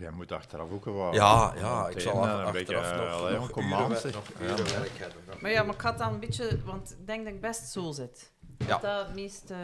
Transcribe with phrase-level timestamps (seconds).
[0.00, 1.14] jij moet achteraf ook wel.
[1.14, 4.98] Ja, ja, ik zal eh, af- een beetje, achteraf nog, eh, allee, nog nog werk
[4.98, 5.22] hebben.
[5.40, 7.90] Maar ja, maar ik ga dan een beetje, want ik denk dat ik best zo
[7.92, 8.30] zit.
[8.58, 8.66] Ja.
[8.66, 9.50] Dat dat het meest...
[9.50, 9.56] eh,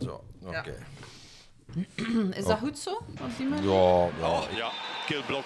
[0.00, 0.56] Zo, oké.
[0.56, 2.32] Ja.
[2.38, 2.90] is dat goed zo?
[2.94, 3.70] Op die manier?
[3.70, 4.28] Ja, ja.
[4.30, 4.70] Oh, ja,
[5.06, 5.44] killblok.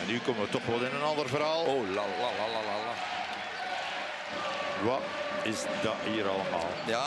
[0.00, 1.64] En nu komen we toch wel in een ander verhaal.
[1.64, 2.94] Oh, la la la la la la.
[4.84, 5.00] Wat
[5.42, 6.68] is dat hier allemaal?
[6.86, 7.06] Ja,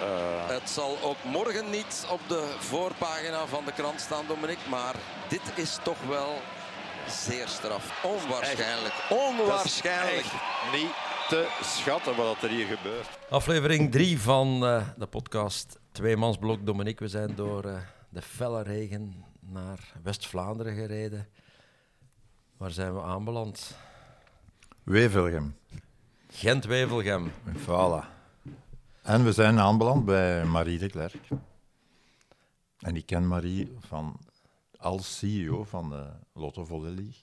[0.00, 4.68] Eh, het zal ook morgen niet op de voorpagina van de krant staan, Dominique.
[4.68, 4.94] Maar
[5.28, 6.40] dit is toch wel
[7.08, 8.04] zeer straf.
[8.04, 8.94] Onwaarschijnlijk.
[9.10, 10.16] Onwaarschijnlijk.
[10.16, 10.32] echt
[10.72, 10.94] niet
[11.28, 13.08] te schatten wat er hier gebeurt.
[13.30, 17.04] Aflevering 3 van eh, de podcast Tweemansblok Dominique.
[17.04, 17.76] We zijn door eh,
[18.08, 21.28] de felle regen naar West-Vlaanderen gereden.
[22.56, 23.76] Waar zijn we aanbeland?
[24.82, 25.56] Wevelgem.
[26.30, 27.32] Gent-Wevelgem.
[27.56, 28.17] Voilà.
[29.08, 31.28] En we zijn aanbeland bij Marie de Klerk.
[32.78, 34.20] En ik ken Marie van,
[34.76, 37.22] als CEO van de Lotto Volley League.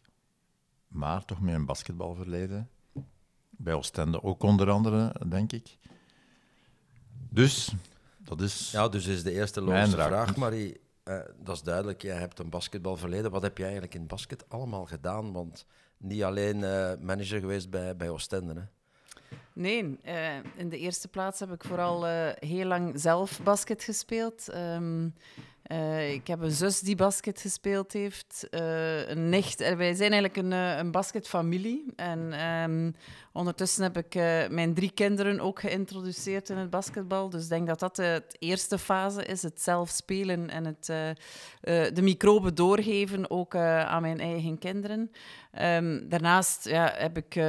[0.87, 2.69] Maar toch met een basketbalverleden.
[3.49, 5.77] Bij Oostende ook onder andere, denk ik.
[7.29, 7.73] Dus,
[8.17, 8.71] dat is...
[8.71, 10.07] Ja, dus is de eerste logische raak.
[10.07, 10.79] vraag, Marie.
[11.03, 13.31] Eh, dat is duidelijk, jij hebt een basketbalverleden.
[13.31, 15.33] Wat heb jij eigenlijk in basket allemaal gedaan?
[15.33, 15.65] Want
[15.97, 18.53] niet alleen eh, manager geweest bij, bij Oostende.
[18.53, 18.63] Hè?
[19.53, 24.49] Nee, eh, in de eerste plaats heb ik vooral eh, heel lang zelf basket gespeeld.
[24.49, 25.07] Ehm,
[25.63, 29.75] eh, ik heb een zus die basket gespeeld heeft, een nicht.
[29.75, 31.85] Wij zijn eigenlijk een, een basketfamilie.
[31.95, 32.91] En ehm,
[33.35, 37.29] ondertussen heb ik eh, mijn drie kinderen ook geïntroduceerd in het basketbal.
[37.29, 41.09] Dus ik denk dat dat de eerste fase is, het zelf spelen en het, eh,
[41.09, 41.15] eh,
[41.93, 45.11] de microben doorgeven, ook eh, aan mijn eigen kinderen.
[45.55, 47.43] Ehm, daarnaast ja, heb ik eh,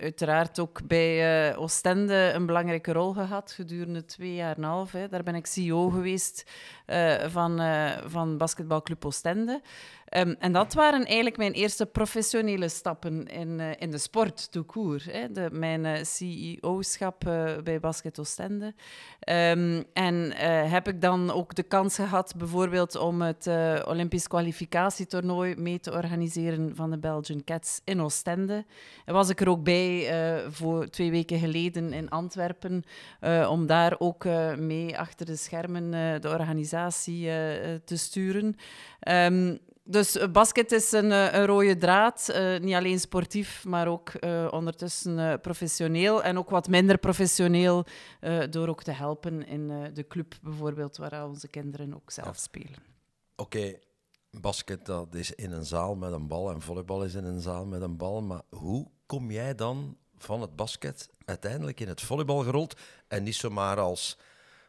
[0.00, 4.92] uiteraard ook bij eh, Oostende een belangrijke rol gehad gedurende twee jaar en een half.
[4.92, 5.08] Hè.
[5.08, 6.50] Daar ben ik CEO geweest
[6.86, 9.60] eh, van, eh, van basketbalclub Oostende.
[10.06, 14.66] Ehm, en dat waren eigenlijk mijn eerste professionele stappen in, eh, in de sport, tout
[14.94, 15.32] Hè.
[15.32, 18.74] De, mijn eh, CEO-schap eh, bij Basket Oostende.
[19.20, 23.46] Ehm, en eh, heb ik dan ook de kans gehad bijvoorbeeld om het
[23.86, 28.64] Olympisch kwalificatietoernooi mee te organiseren van de Belgian Cats in Oostende.
[29.04, 30.10] En was ik er ook bij
[30.50, 32.84] voor twee weken geleden in Antwerpen,
[33.48, 34.24] om daar ook
[34.58, 35.90] mee achter de schermen
[36.20, 37.24] de organisatie
[37.84, 38.56] te sturen.
[39.00, 39.56] Ehm,
[39.86, 44.12] dus eh, basket is een, eh, een rode draad, eh, niet alleen sportief, maar ook
[44.50, 47.84] ondertussen professioneel en ook wat minder professioneel,
[48.50, 52.78] door ook te helpen in de club bijvoorbeeld, waar onze kinderen ook zelf spelen.
[53.36, 53.78] Oké,
[54.30, 57.66] basket dat is in een zaal met een bal en volleybal is in een zaal
[57.66, 58.22] met een bal.
[58.22, 62.80] Maar hoe kom jij dan van het basket uiteindelijk in het volleybal gerold?
[63.08, 64.18] En niet zomaar als,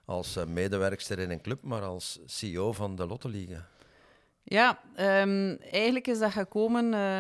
[0.06, 3.58] als medewerkster in een club, maar als CEO van de Lotto League?
[4.50, 7.20] Ja, ehm, eigenlijk is dat gekomen, eh,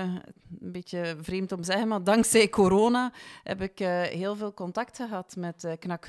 [0.61, 3.11] een beetje vreemd om te zeggen, maar dankzij corona
[3.43, 6.07] heb ik eh, heel veel contact gehad met eh Knak.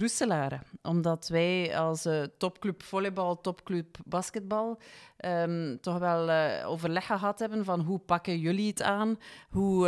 [0.82, 4.78] Omdat wij als topclub volleybal, topclub basketbal,
[5.16, 6.30] ehm, toch wel
[6.64, 9.18] overleg gehad hebben van hoe pakken jullie het aan?
[9.50, 9.84] Hoe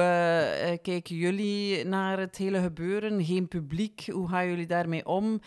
[0.83, 3.25] kijken jullie naar het hele gebeuren?
[3.25, 5.41] Geen publiek, hoe gaan jullie daarmee om?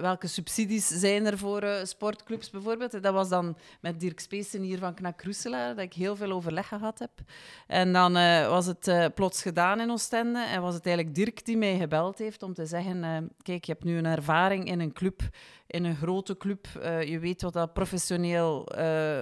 [0.00, 3.02] Welke subsidies zijn er voor sportclubs bijvoorbeeld?
[3.02, 6.68] Dat was dan met Dirk Speesen hier van Knak Roeselaar, dat ik heel veel overleg
[6.68, 7.10] gehad heb.
[7.66, 11.44] En dan eh, was het eh, plots gedaan in Oostende en was het eigenlijk Dirk
[11.44, 14.80] die mij gebeld heeft om te zeggen, eh, kijk, je hebt nu een ervaring in
[14.80, 15.20] een club,
[15.66, 16.66] in een grote club.
[17.04, 18.68] Je weet wat dat professioneel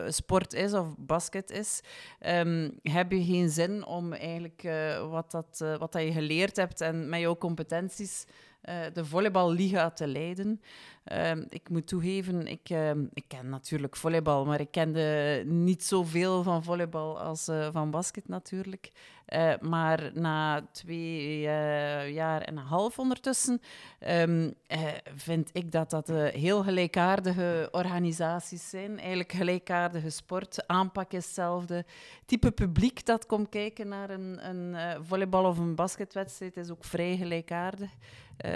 [0.09, 1.81] sport is of basket is.
[2.19, 4.69] Ehm, heb je geen zin om eigenlijk
[5.11, 8.27] wat, dat, wat dat je geleerd hebt en met jouw competenties
[8.69, 10.61] eh, de volleyballiga te leiden?
[11.05, 16.43] Ehm, ik moet toegeven, ik, ehm, ik ken natuurlijk volleybal, maar ik kende niet zoveel
[16.43, 18.91] van volleybal als eh, van basket natuurlijk.
[19.29, 23.61] Eh, maar na twee eh, jaar en een half ondertussen
[23.99, 24.81] ehm, eh,
[25.15, 28.99] vind ik dat dat heel gelijkaardige organisaties zijn.
[28.99, 30.67] Eigenlijk gelijkaardige sport.
[30.67, 31.85] Aanpak is hetzelfde.
[32.27, 37.17] Type publiek dat komt kijken naar een, een volleybal- of een basketwedstrijd is ook vrij
[37.17, 37.91] gelijkaardig.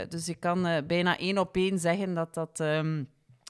[0.08, 2.60] Dus ik kan bijna één op één zeggen dat dat...
[2.60, 3.02] ehm,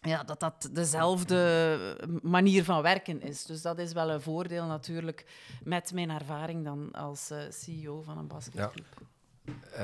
[0.02, 1.78] ja, dat dat dezelfde
[2.22, 3.44] manier van werken is.
[3.44, 5.26] Dus dat is wel een voordeel natuurlijk
[5.64, 8.86] met mijn ervaring dan als eh, CEO van een basketclub.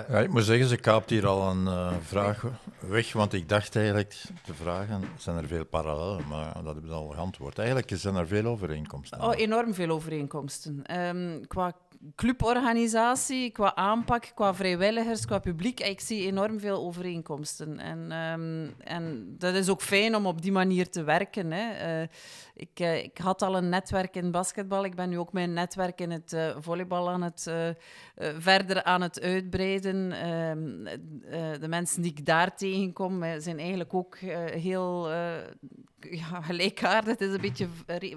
[0.09, 2.44] Ja, ik moet zeggen, ze kaapt hier al een eh, vraag
[2.81, 6.97] weg, want ik dacht eigenlijk te vragen, zijn er veel parallellen, maar dat hebben we
[6.97, 7.59] al geantwoord.
[7.59, 9.23] Eigenlijk zijn er veel overeenkomsten.
[9.23, 10.87] Oh, enorm veel overeenkomsten.
[10.87, 11.73] Ehm, qua
[12.15, 17.79] cluborganisatie, qua aanpak, qua vrijwilligers, qua publiek, ik zie enorm veel overeenkomsten.
[17.79, 21.53] En, ehm, en dat is ook fijn om op die manier te werken.
[21.53, 21.71] Hè.
[21.71, 22.09] Eh,
[22.58, 24.84] ik, uh, ik had al een netwerk in basketbal.
[24.84, 27.50] Ik ben nu ook mijn netwerk in het uh, volleybal aan het,
[28.38, 30.12] verder aan het uitbreiden.
[30.12, 30.99] Ehm,
[31.60, 34.16] de mensen die ik daar tegenkom zijn eigenlijk ook
[34.50, 35.10] heel
[36.00, 37.19] ja, gelijkaardig.
[37.19, 37.69] Het is een beetje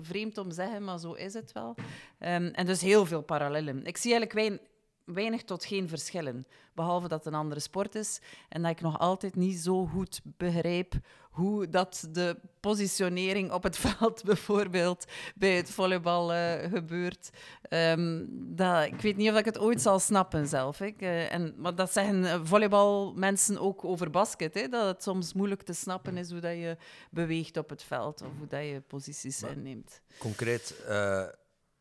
[0.02, 1.76] vreemd om te zeggen, maar zo is het wel.
[2.20, 3.86] Um, en dus heel veel parallellen.
[3.86, 4.71] Ik zie eigenlijk weinig
[5.46, 6.46] tot geen verschillen.
[6.74, 10.22] Behalve dat het een andere sport is en dat ik nog altijd niet zo goed
[10.24, 10.94] begrijp
[11.32, 15.06] hoe dat de positionering op het veld bijvoorbeeld
[15.36, 17.30] bij het volleybal uh, gebeurt.
[17.70, 20.78] Um, dat, ik weet niet of ik het ooit zal snappen zelf.
[20.78, 20.92] Hè.
[21.00, 24.54] Uh, en, maar dat zeggen uh, volleybalmensen ook over basket.
[24.54, 26.78] Hè, dat het soms moeilijk te snappen is hoe dat je
[27.12, 30.02] beweegt op het veld of hoe dat je posities maar, inneemt.
[30.18, 30.76] Concreet,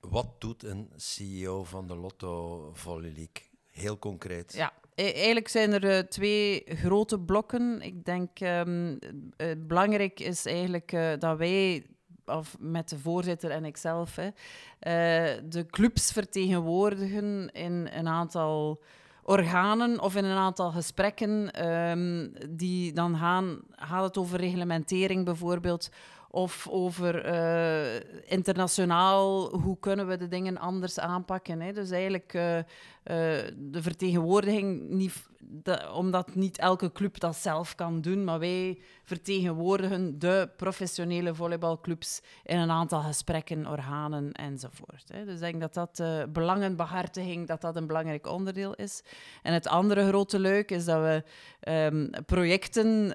[0.00, 3.48] wat doet een CEO van de Lotto Volley League?
[3.70, 4.52] Heel concreet.
[4.52, 7.80] Ja, e-, eigenlijk zijn er uh, twee grote blokken.
[7.80, 11.86] Ik denk um, uh, belangrijk is eigenlijk uh, dat wij,
[12.24, 14.28] of met de voorzitter en ikzelf, hè,
[15.48, 18.82] de clubs vertegenwoordigen in een aantal
[19.22, 25.90] organen of in een aantal gesprekken um, die dan gaan, gaat het over reglementering bijvoorbeeld
[26.30, 31.60] of over uh, internationaal, hoe kunnen we de dingen anders aanpakken.
[31.60, 31.72] Hè?
[31.72, 32.58] Dus eigenlijk uh,
[33.02, 35.28] de vertegenwoordiging, niet,
[35.92, 42.58] omdat niet elke club dat zelf kan doen, maar wij vertegenwoordigen de professionele volleybalclubs in
[42.58, 45.04] een aantal gesprekken, organen enzovoort.
[45.12, 45.24] Hè.
[45.24, 49.02] Dus ik denk dat dat uh, belangenbehartiging dat dat een belangrijk onderdeel is.
[49.42, 51.22] En het andere grote leuk is dat we
[51.70, 53.08] um, projecten,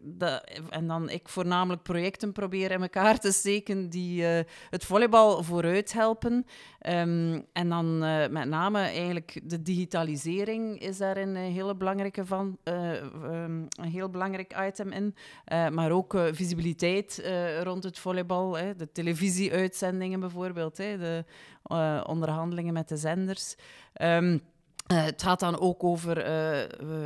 [0.00, 4.22] dat, en dan ik voornamelijk projecten probeer in elkaar te steken die
[4.70, 6.46] het volleybal vooruit helpen.
[6.86, 7.98] Um, en dan
[8.32, 14.56] met name eigenlijk de digitalisering is daar een hele belangrijke van, um, een heel belangrijk
[14.66, 15.14] item in.
[15.52, 17.22] Uh, maar ook visibiliteit
[17.62, 18.56] rond het volleybal.
[18.56, 18.76] Hè.
[18.76, 20.76] De televisieuitzendingen bijvoorbeeld.
[20.76, 20.98] Hè.
[20.98, 21.24] De
[22.06, 23.56] onderhandelingen met de zenders.
[24.02, 24.40] Um,
[24.86, 26.26] het gaat dan ook over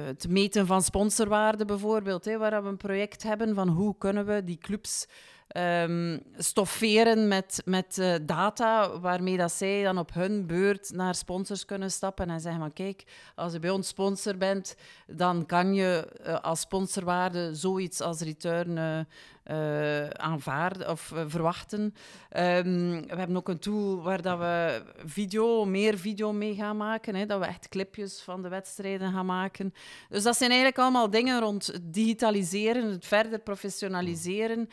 [0.06, 2.24] het meten van sponsorwaarde bijvoorbeeld.
[2.24, 5.08] Hè, waar we een project hebben van hoe kunnen we die clubs
[5.56, 11.64] um, stofferen met, met uh, data waarmee dat zij dan op hun beurt naar sponsors
[11.64, 13.04] kunnen stappen en zeggen van kijk,
[13.34, 19.06] als je bij ons sponsor bent, dan kan je uh, als sponsorwaarde zoiets als return
[19.50, 21.80] uh, aanvaarden of verwachten.
[21.80, 27.14] Um, we hebben ook een tool waar dat we video, meer video mee gaan maken.
[27.14, 29.74] Hè, dat we echt clipjes van de wedstrijden gaan maken.
[30.08, 34.68] Dus dat zijn eigenlijk allemaal dingen rond digitaliseren, het verder professionaliseren.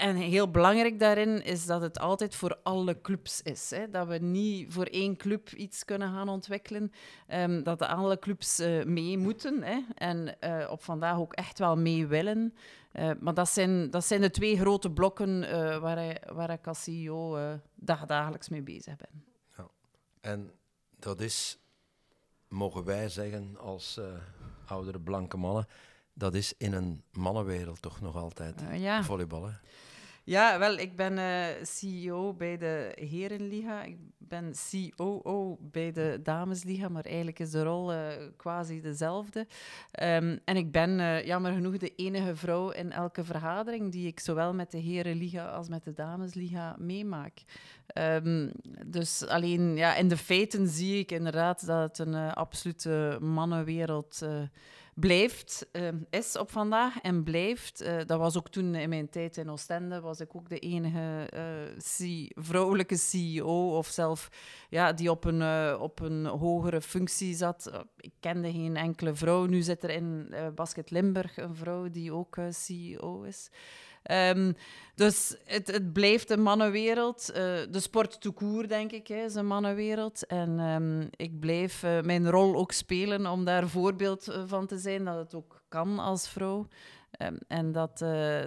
[0.00, 3.70] En heel belangrijk daarin is dat het altijd voor alle clubs is.
[3.70, 3.90] Hè?
[3.90, 6.92] Dat we niet voor één club iets kunnen gaan ontwikkelen.
[7.28, 9.62] Um, dat alle clubs uh, mee moeten.
[9.62, 9.80] Hè?
[9.94, 12.54] En uh, op vandaag ook echt wel mee willen.
[12.92, 15.40] Uh, maar dat zijn, dat zijn de twee grote blokken
[15.80, 17.38] waar, hij, waar ik als CEO
[17.74, 19.24] dag, dagelijks mee bezig ben.
[19.56, 19.68] Ja.
[20.20, 20.50] En
[20.98, 21.58] dat is,
[22.48, 24.00] mogen wij zeggen als
[24.66, 25.66] oudere blanke mannen,
[26.12, 29.02] dat is in een mannenwereld toch nog altijd ja.
[29.02, 29.60] volleyballen.
[30.24, 33.82] Ja, wel, ik ben uh, CEO bij de Herenliga.
[33.82, 34.54] Ik ben
[34.96, 38.00] COO bij de Damesliga, maar eigenlijk is de rol uh,
[38.36, 39.40] quasi dezelfde.
[40.02, 44.20] Um, en ik ben uh, jammer genoeg de enige vrouw in elke vergadering die ik
[44.20, 47.42] zowel met de Herenliga als met de Damesliga meemaak.
[47.94, 48.52] Um,
[48.86, 54.48] dus alleen ja, in de feiten zie ik inderdaad dat het een absolute mannenwereld is
[55.00, 57.82] blijft, uh, is op vandaag en blijft.
[57.82, 61.30] Uh, dat was ook toen in mijn tijd in Oostende, was ik ook de enige
[62.00, 64.28] uh, vrouwelijke CEO of zelf
[64.68, 67.84] ja, die op een, op een hogere functie zat.
[67.96, 69.46] ik kende geen enkele vrouw.
[69.46, 73.50] Nu zit er in Basket Limburg een vrouw die ook CEO is.
[74.02, 74.54] Um,
[74.94, 77.28] dus het, het, blijft een mannenwereld.
[77.28, 77.34] Uh,
[77.70, 80.26] de sport toekoer, denk ik, hè, is een mannenwereld.
[80.26, 84.78] En um, ik blijf uh, mijn rol ook spelen om daar voorbeeld uh, van te
[84.78, 86.66] zijn, dat het ook kan als vrouw.
[87.22, 87.98] Um, en dat,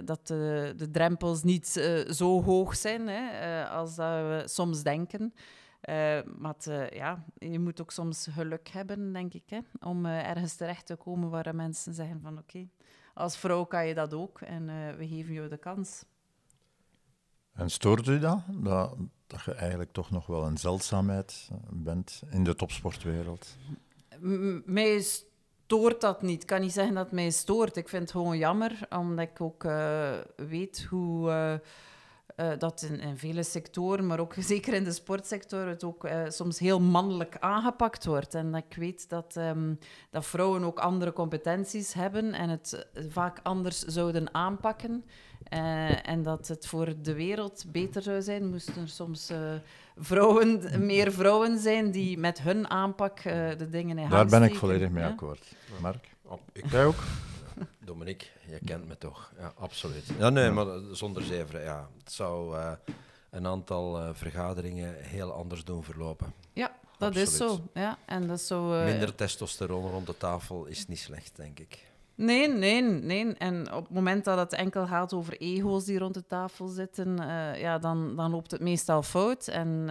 [0.04, 1.66] dat de drempels niet
[2.08, 5.34] zo hoog zijn hè, als dat we soms denken.
[6.38, 6.56] maar
[6.94, 11.30] ja, je moet ook soms geluk hebben, denk ik, hè, om ergens terecht te komen
[11.30, 12.68] waar mensen zeggen van oké,
[13.14, 16.04] als vrouw kan je dat ook en uh, we geven je de kans.
[17.52, 18.40] En stoort u dat?
[18.48, 18.96] dat?
[19.26, 23.56] Dat je eigenlijk toch nog wel een zeldzaamheid bent in de topsportwereld?
[24.20, 26.42] M mij stoort dat niet.
[26.42, 27.76] Ik kan niet zeggen dat het mij stoort.
[27.76, 31.30] Ik vind het gewoon jammer, omdat ik ook uh, weet hoe...
[31.30, 31.54] Uh,
[32.36, 36.22] eh, dat in, in vele sectoren, maar ook zeker in de sportsector, het ook eh,
[36.28, 38.34] soms heel mannelijk aangepakt wordt.
[38.34, 39.74] En dat ik weet dat, ehm,
[40.10, 45.04] dat vrouwen ook andere competenties hebben en het eh, vaak anders zouden aanpakken.
[45.44, 49.38] Eh, en dat het voor de wereld beter zou zijn, moesten er soms eh,
[49.96, 54.54] vrouwen, meer vrouwen zijn die met hun aanpak eh, de dingen in Daar ben ik
[54.54, 55.54] volledig mee akkoord.
[55.80, 56.08] Mark?
[56.52, 57.02] Ik, Jij ook?
[57.84, 59.32] Dominique, je kent me toch?
[59.38, 60.04] Ja, absoluut.
[60.18, 61.62] Ja, nee, maar zonder zeven.
[61.62, 62.72] Ja, het zou eh,
[63.30, 66.34] een aantal eh, vergaderingen heel anders doen verlopen.
[66.52, 67.60] Ja, dat is zo.
[67.74, 71.58] Ja, en dat is zo eh, Minder testosteron rond de tafel is niet slecht, denk
[71.58, 71.92] ik.
[72.16, 73.34] Nee, nee, nee.
[73.34, 77.16] En op het moment dat het enkel gaat over ego's die rond de tafel zitten,
[77.58, 79.48] ja, dan, dan loopt het meestal fout.
[79.48, 79.84] En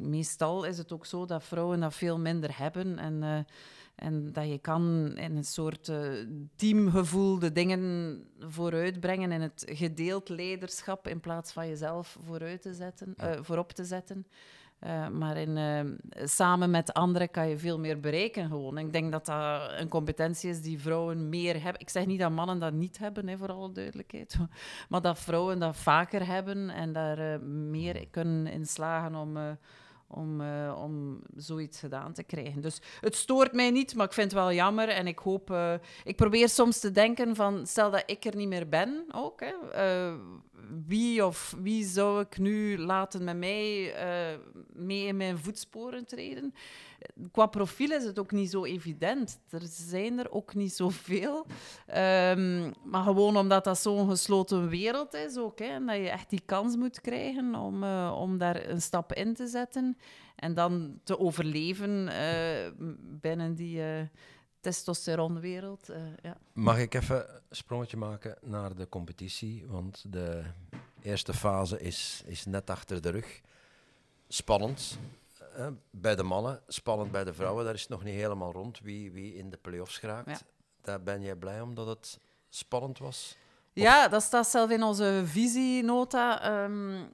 [0.00, 2.98] meestal is het ook zo dat vrouwen dat veel minder hebben.
[2.98, 3.46] En,
[3.98, 5.98] en dat je kan in een soort eh,
[6.56, 13.14] teamgevoel de dingen vooruitbrengen in het gedeeld leiderschap in plaats van jezelf vooruit te zetten,
[13.16, 14.26] eh, voorop te zetten.
[14.78, 15.58] Eh, maar in,
[16.24, 18.78] samen met anderen kan je veel meer bereiken gewoon.
[18.78, 21.80] En ik denk dat dat een competentie is die vrouwen meer hebben.
[21.80, 24.36] Ik zeg niet dat mannen dat niet hebben, hè, voor alle duidelijkheid.
[24.88, 29.58] Maar dat vrouwen dat vaker hebben en daar meer kunnen in slagen om,
[30.08, 32.60] om, eh, om zoiets gedaan te krijgen.
[32.60, 34.88] Dus het stoort mij niet, maar ik vind het wel jammer.
[34.88, 35.50] En ik hoop...
[35.50, 35.74] eh,
[36.04, 37.66] ik probeer soms te denken van...
[37.66, 39.40] Stel dat ik er niet meer ben, ook.
[39.40, 40.14] Eh,
[40.86, 43.94] wie of wie zou ik nu laten met mij
[44.72, 46.54] mee in mijn voetsporen treden?
[47.32, 49.40] Qua profiel is het ook niet zo evident.
[49.50, 51.46] Er zijn er ook niet zoveel.
[51.86, 55.58] Ehm, maar gewoon omdat dat zo'n gesloten wereld is ook.
[55.58, 59.12] Hè, en dat je echt die kans moet krijgen om, eh, om daar een stap
[59.12, 59.98] in te zetten.
[60.36, 62.70] En dan te overleven eh,
[63.20, 64.00] binnen die eh
[64.60, 65.88] testosteronwereld.
[66.22, 66.36] ja.
[66.52, 69.64] Mag ik even een sprongetje maken naar de competitie?
[69.66, 70.42] Want de
[71.02, 73.40] eerste fase is, is net achter de rug.
[74.28, 74.98] Spannend
[75.90, 77.64] bij de mannen, spannend bij de vrouwen.
[77.64, 80.30] Daar is het nog niet helemaal rond wie, wie in de play-offs geraakt.
[80.30, 80.38] Ja.
[80.82, 83.36] Daar ben jij blij omdat het spannend was?
[83.80, 87.04] Ja, dat staat zelf in onze visienota, ehm,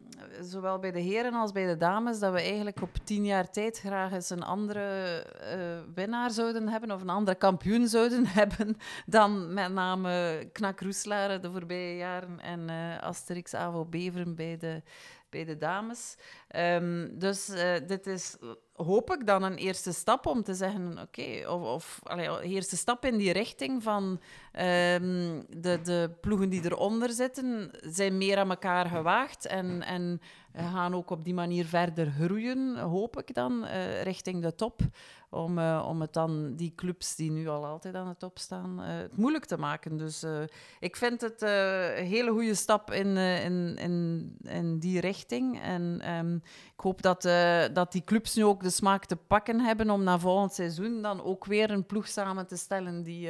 [0.41, 3.79] zowel bij de heren als bij de dames, dat we eigenlijk op tien jaar tijd
[3.79, 4.83] graag eens een andere
[5.23, 5.59] eh,
[5.95, 11.51] winnaar zouden hebben of een andere kampioen zouden hebben dan met name Knak Roeslaren de
[11.51, 14.83] voorbije jaren en eh, Asterix Avo Beveren bij de,
[15.35, 16.17] bij de dames.
[16.49, 18.37] Ehm, dus eh, dit is,
[18.73, 23.05] hoop ik, dan een eerste stap om te zeggen, oké, of, of een eerste stap
[23.05, 24.21] in die richting van
[24.53, 30.21] ehm, de, de ploegen die eronder zitten, zijn meer aan elkaar gewaagd en, en
[30.53, 34.81] gaan ook op die manier verder groeien, hoop ik dan, eh, richting de top.
[35.35, 38.83] Om, eh, om het dan die clubs die nu al altijd aan de top staan,
[38.83, 39.97] eh, het moeilijk te maken.
[39.97, 40.43] Dus eh,
[40.81, 45.61] ik vind het een hele goede stap in, in, in, in die richting.
[45.61, 46.35] En ehm,
[46.75, 47.23] ik hoop dat,
[47.73, 51.23] dat die clubs nu ook de smaak te pakken hebben om na volgend seizoen dan
[51.23, 53.29] ook weer een ploeg samen te stellen die,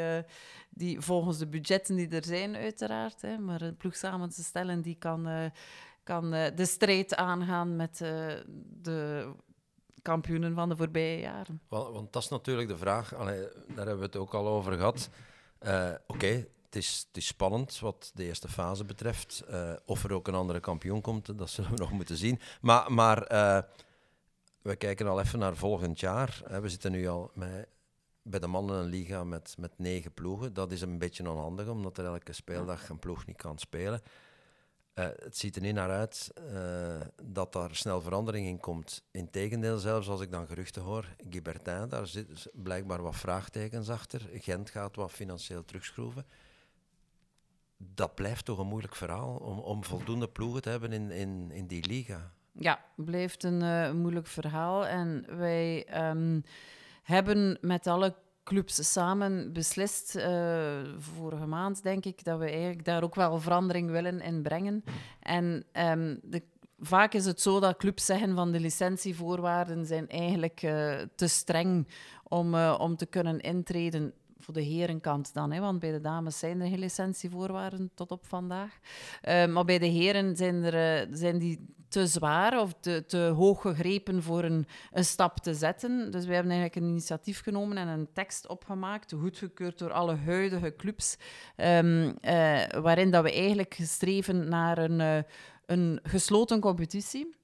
[0.70, 4.82] die volgens de budgetten die er zijn uiteraard, hè, maar een ploeg samen te stellen
[4.82, 5.50] die kan,
[6.02, 7.96] kan de strijd aangaan met
[8.82, 9.32] de
[10.04, 11.60] kampioenen van de voorbije jaren.
[11.68, 13.26] Want, want dat is natuurlijk de vraag, daar
[13.66, 15.08] hebben we het ook al over gehad.
[15.58, 19.44] Eh, Oké, het, is, het is spannend wat de eerste fase betreft.
[19.48, 22.40] Eh, of er ook een andere kampioen komt, dat zullen we nog moeten zien.
[22.60, 23.62] Maar, maar eh,
[24.62, 26.42] we kijken al even naar volgend jaar.
[26.60, 27.68] We zitten nu al met,
[28.22, 30.54] bij de mannen liga met, met negen ploegen.
[30.54, 34.00] Dat is een beetje onhandig, omdat er elke speeldag een ploeg niet kan spelen.
[34.94, 39.02] Eh, het ziet er niet naar uit eh, dat daar snel verandering in komt.
[39.10, 44.28] Integendeel, zelfs als ik dan geruchten hoor, Gibertin, daar zitten blijkbaar wat vraagtekens achter.
[44.32, 46.26] Gent gaat wat financieel terugschroeven.
[47.76, 51.66] Dat blijft toch een moeilijk verhaal om, om voldoende ploegen te hebben in, in, in
[51.66, 52.32] die liga.
[52.52, 54.86] Ja, blijft een eh, moeilijk verhaal.
[54.86, 56.40] En wij ehm,
[57.02, 63.02] hebben met alle clubs samen beslist, eh, vorige maand denk ik, dat we eigenlijk daar
[63.02, 64.84] ook wel verandering willen in brengen.
[65.20, 66.42] En ehm, de,
[66.78, 71.88] vaak is het zo dat clubs zeggen van de licentievoorwaarden zijn eigenlijk eh, te streng
[72.22, 74.12] om, eh, om te kunnen intreden.
[74.38, 78.26] Voor de herenkant dan, hè, want bij de dames zijn er geen licentievoorwaarden tot op
[78.26, 78.78] vandaag.
[79.22, 84.22] Maar bij de heren zijn, er, zijn die te zwaar of te, te hoog gegrepen
[84.22, 86.10] voor een, een stap te zetten.
[86.10, 90.74] Dus wij hebben eigenlijk een initiatief genomen en een tekst opgemaakt, goedgekeurd door alle huidige
[90.76, 91.16] clubs,
[91.56, 95.18] ehm, eh, waarin dat we eigenlijk streven naar een, eh,
[95.66, 97.42] een gesloten competitie.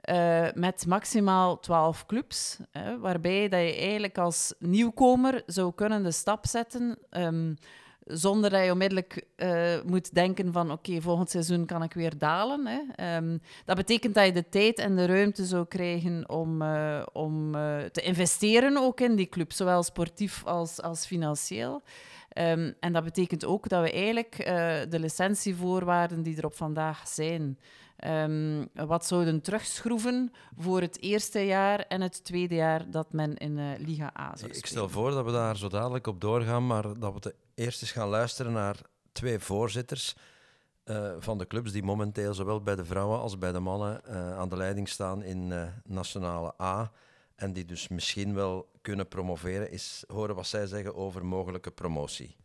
[0.00, 6.10] eh, met maximaal 12 clubs, hè, waarbij dat je eigenlijk als nieuwkomer zou kunnen de
[6.10, 7.54] stap zetten, ehm,
[8.04, 12.66] zonder dat je onmiddellijk uh, moet denken van oké, volgend seizoen kan ik weer dalen.
[12.66, 13.16] Hè.
[13.16, 17.54] Um, dat betekent dat je de tijd en de ruimte zou krijgen om, uh, om
[17.54, 21.82] uh, te investeren ook in die club, zowel sportief als, als financieel.
[22.38, 24.36] Um, en dat betekent ook dat we eigenlijk
[24.90, 27.58] de licentievoorwaarden die er op vandaag zijn,
[28.06, 33.58] um, wat zouden terugschroeven voor het eerste jaar en het tweede jaar dat men in
[33.58, 34.56] uh, Liga A zou spelen.
[34.56, 37.92] Ik stel voor dat we daar zo dadelijk op doorgaan, maar dat we eerst eens
[37.92, 38.76] gaan luisteren naar
[39.12, 40.14] twee voorzitters
[40.84, 44.38] uh, van de clubs die momenteel zowel bij de vrouwen als bij de mannen uh,
[44.38, 46.92] aan de leiding staan in Nationale A
[47.34, 52.36] en die dus misschien wel kunnen promoveren, is horen wat zij zeggen over mogelijke promotie.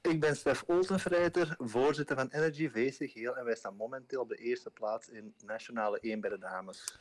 [0.00, 4.36] Ik ben Stef Olsenvrijter, voorzitter van Energy VC Geel en wij staan momenteel op de
[4.36, 6.98] eerste plaats in Nationale 1 bij de dames.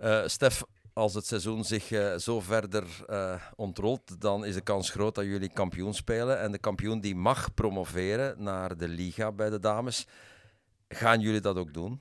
[0.00, 0.62] Uh, Stef,
[0.96, 5.24] als het seizoen zich uh, zo verder uh, ontrolt, dan is de kans groot dat
[5.24, 6.40] jullie kampioen spelen.
[6.40, 10.06] En de kampioen die mag promoveren naar de Liga bij de dames.
[10.88, 12.00] Gaan jullie dat ook doen?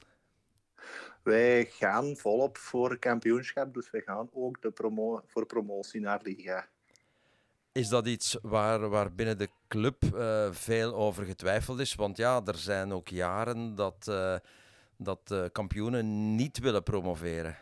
[1.24, 6.68] Wij gaan volop voor kampioenschap, dus wij gaan ook de promo voor promotie naar Liga.
[7.72, 11.96] Is dat iets waar, waar binnen de club uh, veel over getwijfeld is?
[11.96, 14.12] Want ja, er zijn ook jaren dat,
[14.98, 17.58] dat kampioenen niet willen promoveren.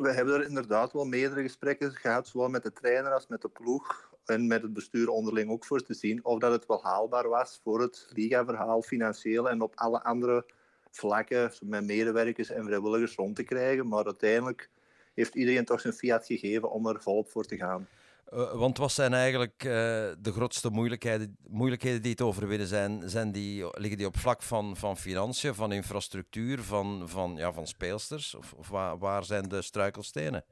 [0.00, 3.48] We hebben er inderdaad wel meerdere gesprekken gehad, zowel met de trainer als met de
[3.48, 7.28] ploeg en met het bestuur onderling ook voor te zien of dat het wel haalbaar
[7.28, 10.46] was voor het ligaverhaal financieel en op alle andere
[10.90, 13.88] vlakken met medewerkers en vrijwilligers rond te krijgen.
[13.88, 14.70] Maar uiteindelijk
[15.14, 17.88] heeft iedereen toch zijn fiat gegeven om er volop voor te gaan.
[18.34, 19.72] Uh, want wat zijn eigenlijk uh,
[20.18, 23.08] de grootste moeilijkheden, moeilijkheden die te overwinnen zijn?
[23.08, 27.66] zijn die, liggen die op vlak van, van financiën, van infrastructuur, van, van, ja, van
[27.66, 28.34] speelsters?
[28.34, 30.44] Of, of waar, waar zijn de struikelstenen?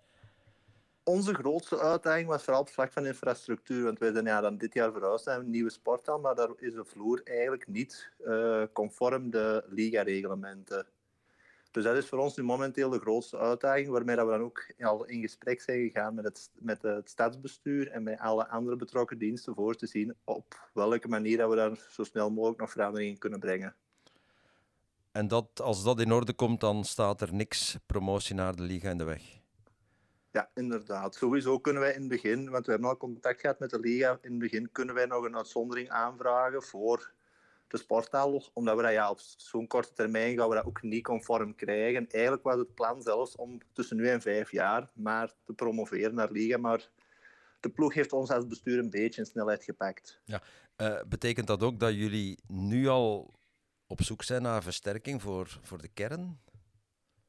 [1.04, 3.84] Onze grootste uitdaging was vooral op vlak van infrastructuur.
[3.84, 6.74] Want wij zijn ja, dan dit jaar verhuisd naar een nieuwe sporthal, maar daar is
[6.74, 10.86] de vloer eigenlijk niet uh, conform de liga-reglementen.
[11.70, 14.72] Dus dat is voor ons nu momenteel de grootste uitdaging, waarmee dat we dan ook
[14.78, 19.18] al in gesprek zijn gegaan met het, met het stadsbestuur en met alle andere betrokken
[19.18, 23.18] diensten voor te zien op welke manier dat we daar zo snel mogelijk nog verandering
[23.18, 23.76] kunnen brengen.
[25.12, 28.90] En dat, als dat in orde komt, dan staat er niks promotie naar de Liga
[28.90, 29.38] in de weg?
[30.30, 31.14] Ja, inderdaad.
[31.14, 34.18] Sowieso kunnen wij in het begin, want we hebben al contact gehad met de Liga,
[34.22, 37.12] in het begin kunnen wij nog een uitzondering aanvragen voor
[37.68, 41.02] de sporthal, omdat we dat ja, op zo'n korte termijn gaan we dat ook niet
[41.02, 42.08] conform krijgen.
[42.08, 46.30] Eigenlijk was het plan zelfs om tussen nu en vijf jaar maar te promoveren naar
[46.30, 46.88] Liga, maar
[47.60, 50.20] de ploeg heeft ons als bestuur een beetje in snelheid gepakt.
[50.24, 50.42] Ja,
[50.76, 53.34] uh, betekent dat ook dat jullie nu al
[53.86, 56.40] op zoek zijn naar versterking voor, voor de kern?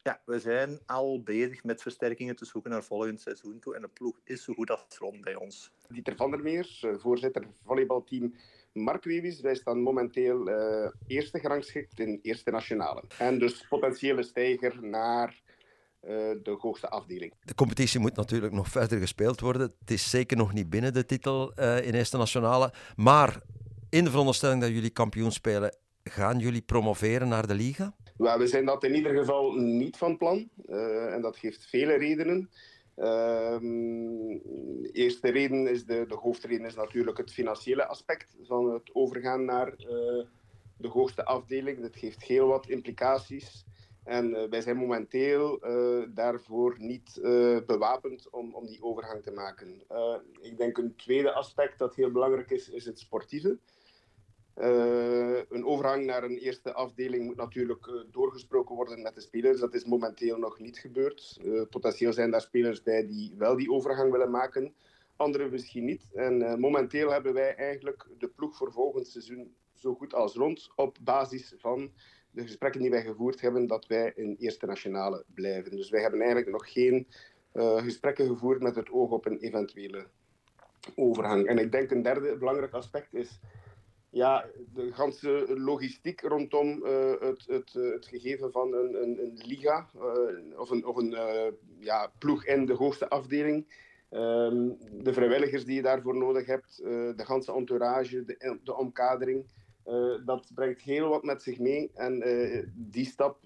[0.02, 3.75] Ja, we zijn al bezig met versterkingen te zoeken naar volgend seizoen toe.
[3.75, 5.71] En de ploeg is zo goed als rond bij ons.
[5.88, 8.34] Dieter van der Meer, eh, voorzitter volleybalteam
[8.73, 9.41] Mark Webis.
[9.41, 13.03] Wij staan momenteel uh, eerste gerangschikt in eerste nationale.
[13.17, 15.41] En dus potentiële stijger naar
[16.03, 16.10] uh,
[16.43, 17.34] de hoogste afdeling.
[17.43, 19.73] De competitie moet natuurlijk nog verder gespeeld worden.
[19.79, 22.73] Het is zeker nog niet binnen de titel uh, in eerste nationale.
[22.95, 23.41] Maar
[23.89, 27.95] in de veronderstelling dat jullie kampioen spelen, gaan jullie promoveren naar de liga?
[28.17, 30.49] we zijn dat in ieder geval niet van plan.
[31.12, 32.49] en dat heeft vele redenen.
[33.01, 34.41] Um,
[34.91, 39.67] eerste reden is de, de hoofdreden is natuurlijk het financiële aspect van het overgaan naar
[39.67, 40.25] uh,
[40.77, 41.81] de hoogste afdeling.
[41.81, 43.65] Dat heeft heel wat implicaties.
[44.03, 47.19] En uh, wij zijn momenteel uh, daarvoor niet
[47.65, 49.81] bewapend om, om die overgang te maken.
[50.41, 53.57] ik denk een tweede aspect dat heel belangrijk is, is het sportieve.
[54.62, 59.60] Uh, een overgang naar een eerste afdeling moet natuurlijk uh, doorgesproken worden met de spelers.
[59.60, 61.39] Dat is momenteel nog niet gebeurd.
[61.43, 64.74] Uh, potentieel zijn daar spelers bij die wel die overgang willen maken,
[65.15, 66.06] anderen misschien niet.
[66.13, 70.98] En momenteel hebben wij eigenlijk de ploeg voor volgend seizoen zo goed als rond op
[71.02, 71.91] basis van
[72.32, 75.72] de gesprekken die wij gevoerd hebben dat wij in eerste nationale blijven.
[75.72, 77.08] Dus wij hebben eigenlijk nog geen
[77.54, 80.08] gesprekken gevoerd met het oog op een eventuele
[80.95, 81.48] overgang.
[81.48, 83.39] En ik denk een derde belangrijk aspect is
[84.10, 89.41] ja, de ganse logistiek rondom uh, het, het, eh, het gegeven van een, een, een
[89.45, 91.15] liga uh, of een, of een
[91.80, 93.88] ja, ploeg in de hoogste afdeling.
[94.12, 96.78] Um, de vrijwilligers die je daarvoor nodig hebt,
[97.15, 99.45] de ganse entourage, de, de omkadering.
[100.25, 102.23] Dat brengt heel wat met zich mee en
[102.75, 103.38] die stap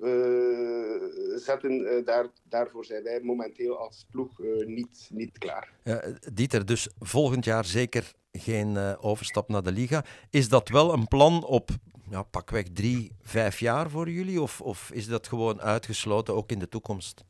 [1.36, 5.74] zetten, daar, daarvoor zijn wij momenteel als ploeg niet, niet klaar.
[5.84, 6.04] Ja,
[6.34, 10.06] Dieter, dus volgend jaar zeker geen overstap naar de Liga.
[10.30, 11.70] Is dat wel een plan op
[12.10, 14.42] ja, pakweg drie, vijf jaar voor jullie?
[14.42, 17.24] Of, of is dat gewoon uitgesloten ook in de toekomst?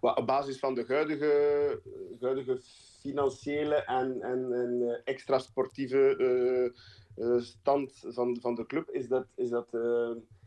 [0.00, 1.80] Op basis van de huidige,
[2.20, 2.60] huidige
[3.00, 6.80] financiële en, en, en eh, extra sportieve uh,
[7.38, 9.68] stand van, van de club is dat, is dat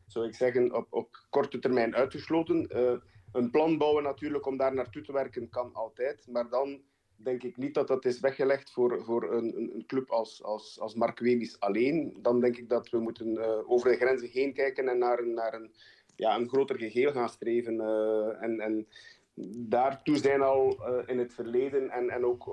[0.07, 2.67] zou ik zeggen, op, op korte termijn uitgesloten.
[3.31, 6.81] een plan bouwen natuurlijk om daar naartoe te werken kan altijd, maar dan
[7.15, 10.95] denk ik niet dat dat is weggelegd voor, voor een, een club als, als, als
[11.59, 12.17] alleen.
[12.21, 15.53] Dan denk ik dat we moeten over de grenzen heen kijken en naar een, naar
[15.53, 15.71] een,
[16.15, 17.79] ja, een groter geheel gaan streven.
[18.39, 18.87] en, en
[19.57, 22.47] daartoe zijn al in het verleden en, en ook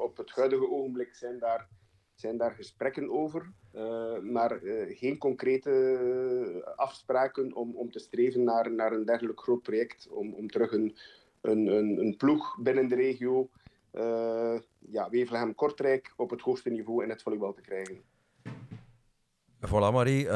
[0.00, 1.68] op het huidige ogenblik zijn daar,
[2.20, 8.92] zijn daar gesprekken over, uh, maar geen concrete afspraken om, om te streven naar, naar
[8.92, 10.96] een dergelijk groot project, om, om terug een,
[11.40, 11.66] een,
[11.98, 13.48] een, ploeg binnen de regio,
[14.78, 18.02] ja, Wevelgem-Kortrijk, op het hoogste niveau in het volleybal te krijgen.
[19.66, 20.28] Voilà Marie,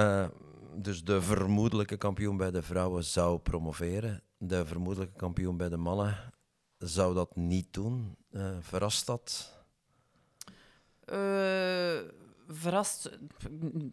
[0.76, 6.32] dus de vermoedelijke kampioen bij de vrouwen zou promoveren de vermoedelijke kampioen bij de mannen
[6.78, 8.16] zou dat niet doen.
[8.30, 9.56] Uh, verrast dat?
[11.12, 11.98] Uh,
[12.48, 13.10] verrast.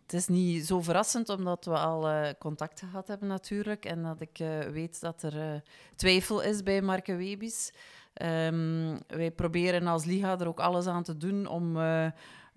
[0.01, 3.86] Het is niet zo verrassend, omdat we al uh, contact gehad hebben natuurlijk.
[3.86, 4.38] En dat ik
[4.71, 5.63] weet dat er
[5.95, 7.73] twijfel is bij Marke Webis.
[8.21, 11.77] Um, wij proberen als Liga er ook alles aan te doen om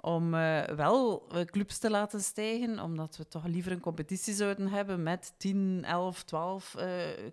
[0.04, 0.30] om
[0.76, 5.82] wel clubs te laten stijgen, omdat we toch liever een competitie zouden hebben met 10,
[5.86, 6.84] 11, 12 uh,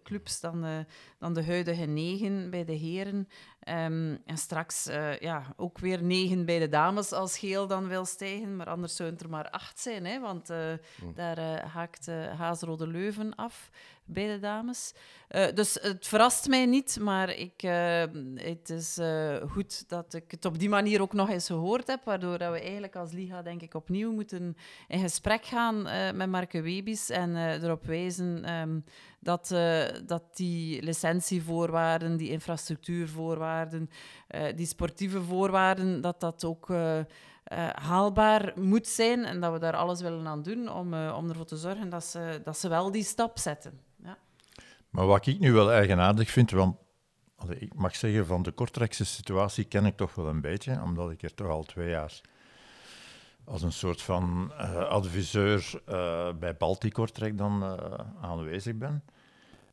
[0.04, 0.86] clubs dan,
[1.18, 3.28] dan de huidige 9 bij de heren.
[3.70, 4.86] Um, en straks
[5.20, 9.18] ja, ook weer 9 bij de dames als geel dan wil stijgen, maar anders zouden
[9.18, 11.14] het er maar 8 zijn, hè, want mm.
[11.16, 13.70] daar haakt Haasrode Leuven af
[14.10, 14.94] bij de dames.
[15.30, 18.04] Uh, dus het verrast mij niet, maar ik, uh,
[18.36, 22.04] het is uh, goed dat ik het op die manier ook nog eens gehoord heb,
[22.04, 24.56] waardoor dat we eigenlijk als Liga denk ik opnieuw moeten
[24.88, 25.82] in gesprek gaan
[26.16, 28.84] met Marke Webis en erop wijzen um,
[29.20, 29.48] dat,
[30.06, 33.90] dat die licentievoorwaarden, die infrastructuurvoorwaarden,
[34.56, 36.68] die sportieve voorwaarden, dat dat ook...
[37.74, 41.58] haalbaar moet zijn en dat we daar alles willen aan doen om, om ervoor te
[41.58, 43.89] zorgen dat ze, dat ze wel die stap zetten.
[44.90, 46.76] Maar wat ik nu wel eigenaardig vind, want
[47.48, 51.24] ik mag zeggen, van de Kortrijkse situatie ken ik toch wel een beetje, omdat ik
[51.24, 52.22] er toch al twee jaar
[53.50, 59.04] als een soort van uh, adviseur uh, bij Balti Kortrijk dan uh, aanwezig ben.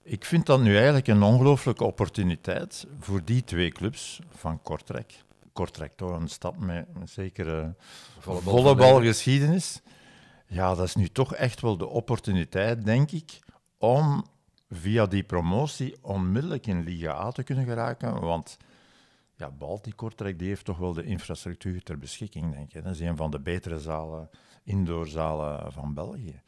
[0.02, 5.24] Ik vind dat nu eigenlijk een ongelooflijke opportuniteit voor die twee clubs van Kortrijk.
[5.52, 7.74] Kortrijk toch een stad met een zekere
[8.20, 9.83] volleybalgeschiedenis.
[10.46, 13.38] Ja, dat is nu toch echt wel de opportuniteit, denk ik,
[13.79, 14.24] om
[14.70, 18.20] via die promotie onmiddellijk in Liga A te kunnen geraken.
[18.20, 18.57] Want
[19.35, 22.85] ja, Balti Kortrijk die heeft toch wel de infrastructuur ter beschikking, denk ik.
[22.85, 24.31] Dat is een van de betere zalen,
[24.64, 26.42] indoorzalen van België.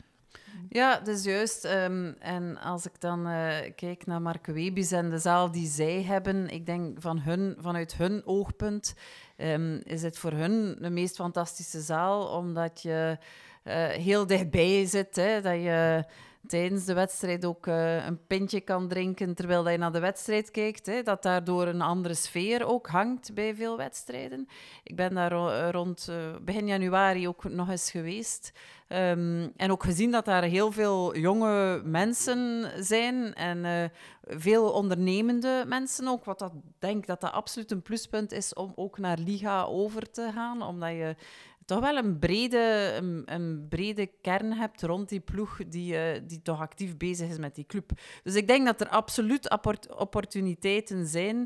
[0.68, 1.64] Ja, dat is juist.
[1.64, 6.02] Um, en als ik dan uh, kijk naar Mark Webis en de zaal die zij
[6.02, 8.94] hebben, ik denk van hun, vanuit hun oogpunt
[9.37, 13.18] um, is het voor hun de meest fantastische zaal, omdat je
[13.64, 15.16] uh, heel dichtbij zit.
[15.16, 16.04] Hè, dat je
[16.46, 20.87] tijdens de wedstrijd ook uh, een pintje kan drinken terwijl je naar de wedstrijd kijkt.
[20.87, 24.48] Hè, dat daardoor een andere sfeer ook hangt bij veel wedstrijden.
[24.83, 28.53] Ik ben daar uh, rond uh, begin januari ook nog eens geweest.
[28.88, 33.90] Um, en ook gezien dat daar heel veel jonge mensen zijn en
[34.22, 36.24] veel ondernemende mensen ook.
[36.24, 40.31] Wat dat denk dat dat absoluut een pluspunt is om ook naar Liga over te
[40.35, 40.62] gaan.
[40.62, 41.16] Omdat je
[41.68, 46.61] toch wel een brede, een, brede kern hebt rond die ploeg die, uh, die toch
[46.61, 47.90] actief bezig is met die club.
[48.22, 49.50] Dus ik denk dat er absoluut
[49.96, 51.37] opportuniteiten zijn.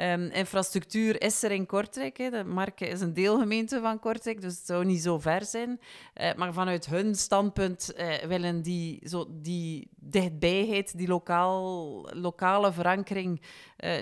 [0.00, 2.16] Um, infrastructuur is er in Kortrijk.
[2.16, 2.30] Hè.
[2.30, 5.80] De Marke is een deelgemeente van Kortrijk, dus het zou niet zo ver zijn.
[6.20, 13.40] Uh, maar vanuit hun standpunt uh, willen die, zo, die dichtbijheid, die lokaal, lokale verankering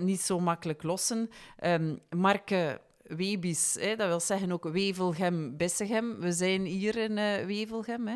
[0.00, 1.30] niet zo makkelijk lossen.
[1.64, 2.80] Um, Marke
[3.16, 6.20] Webis, hè, dat wil zeggen ook Wevelgem, Bissegem.
[6.20, 8.08] We zijn hier in uh, Wevelgem.
[8.08, 8.14] Hè.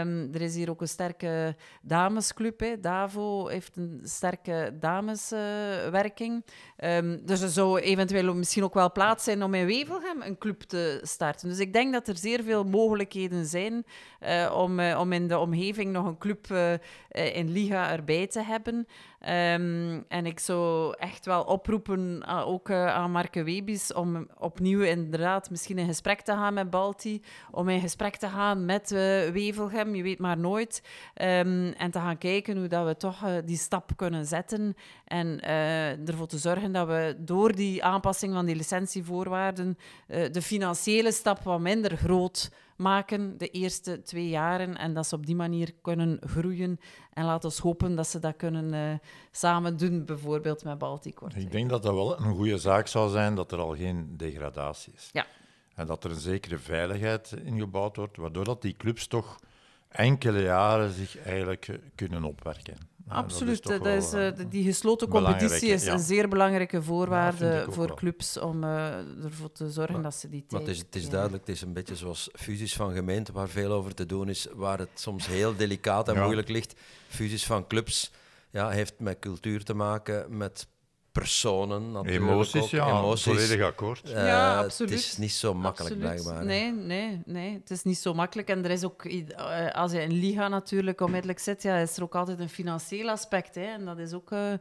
[0.00, 2.60] Um, er is hier ook een sterke damesclub.
[2.60, 2.80] Hè.
[2.80, 6.44] Davo heeft een sterke dameswerking.
[6.84, 10.60] Um, dus er zou eventueel misschien ook wel plaats zijn om in Wevelgem een club
[10.62, 11.48] te starten.
[11.48, 13.84] Dus ik denk dat er zeer veel mogelijkheden zijn
[14.20, 16.46] uh, om, uh, om in de omgeving nog een club
[17.08, 18.86] in Liga erbij te hebben.
[19.20, 24.80] Um, en ik zou echt wel oproepen, uh, ook uh, aan Marke Webis, om opnieuw
[24.80, 28.98] inderdaad misschien in gesprek te gaan met Balti, om in gesprek te gaan met uh,
[29.28, 30.82] Wevelgem, je weet maar nooit,
[31.14, 35.40] um, en te gaan kijken hoe dat we toch die stap kunnen zetten en
[36.06, 41.60] ervoor te zorgen dat we door die aanpassing van die licentievoorwaarden de financiële stap wat
[41.60, 46.80] minder groot maken de eerste twee jaren en dat ze op die manier kunnen groeien.
[47.12, 48.98] En laten we hopen dat ze dat kunnen uh,
[49.30, 53.34] samen doen, bijvoorbeeld met Baltic Ik denk dat dat wel een goede zaak zou zijn
[53.34, 55.08] dat er al geen degradatie is.
[55.12, 55.26] Ja.
[55.74, 59.38] En dat er een zekere veiligheid ingebouwd wordt, waardoor dat die clubs toch
[59.88, 62.87] enkele jaren zich eigenlijk kunnen opwerken.
[63.08, 63.62] Absoluut.
[63.62, 68.38] Dat is, dat is uh, die gesloten competitie is een zeer belangrijke voorwaarde voor clubs
[68.38, 70.50] om uh, ervoor te zorgen maar, dat ze die tijd...
[70.50, 73.48] Maar het is, het is duidelijk, het is een beetje zoals fusies van gemeenten, waar
[73.48, 76.24] veel over te doen is, waar het soms heel delicaat en ja.
[76.24, 76.74] moeilijk ligt.
[77.08, 78.10] Fusies van clubs
[78.50, 80.66] ja, heeft met cultuur te maken, met
[81.18, 82.06] personen.
[82.06, 82.68] Emoties, ook.
[82.68, 82.88] ja.
[82.88, 83.22] Emoties.
[83.22, 84.02] Volledig akkoord.
[84.08, 84.90] Uh, ja, absoluut.
[84.90, 86.22] Het is niet zo makkelijk, absoluut.
[86.22, 86.44] blijkbaar.
[86.44, 87.52] Nee, nee, nee.
[87.52, 88.48] Het is niet zo makkelijk.
[88.48, 89.26] En er is ook, uh,
[89.72, 93.54] als je een liga natuurlijk onmiddellijk zit, ja, is er ook altijd een financieel aspect.
[93.54, 93.64] Hè.
[93.64, 94.52] En dat is ook uh,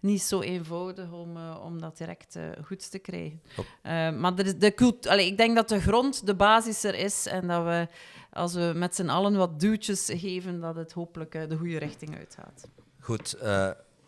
[0.00, 3.40] niet zo eenvoudig om, om dat direct goed te krijgen.
[4.20, 7.26] maar er is de cult Allee, ik denk dat de grond, de basis er is.
[7.26, 7.88] En dat we,
[8.32, 12.68] als we met z'n allen wat duwtjes geven, dat het hopelijk de goede richting uitgaat.
[13.00, 13.36] Goed.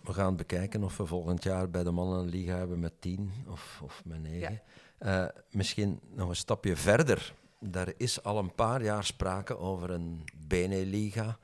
[0.08, 3.32] We gaan bekijken of we volgend jaar bij de mannen een liga hebben met tien
[3.46, 4.62] of, of met negen.
[5.00, 5.24] Ja.
[5.24, 7.34] Uh, misschien nog een stapje verder.
[7.60, 11.38] Daar is al een paar jaar sprake over een Bene-liga.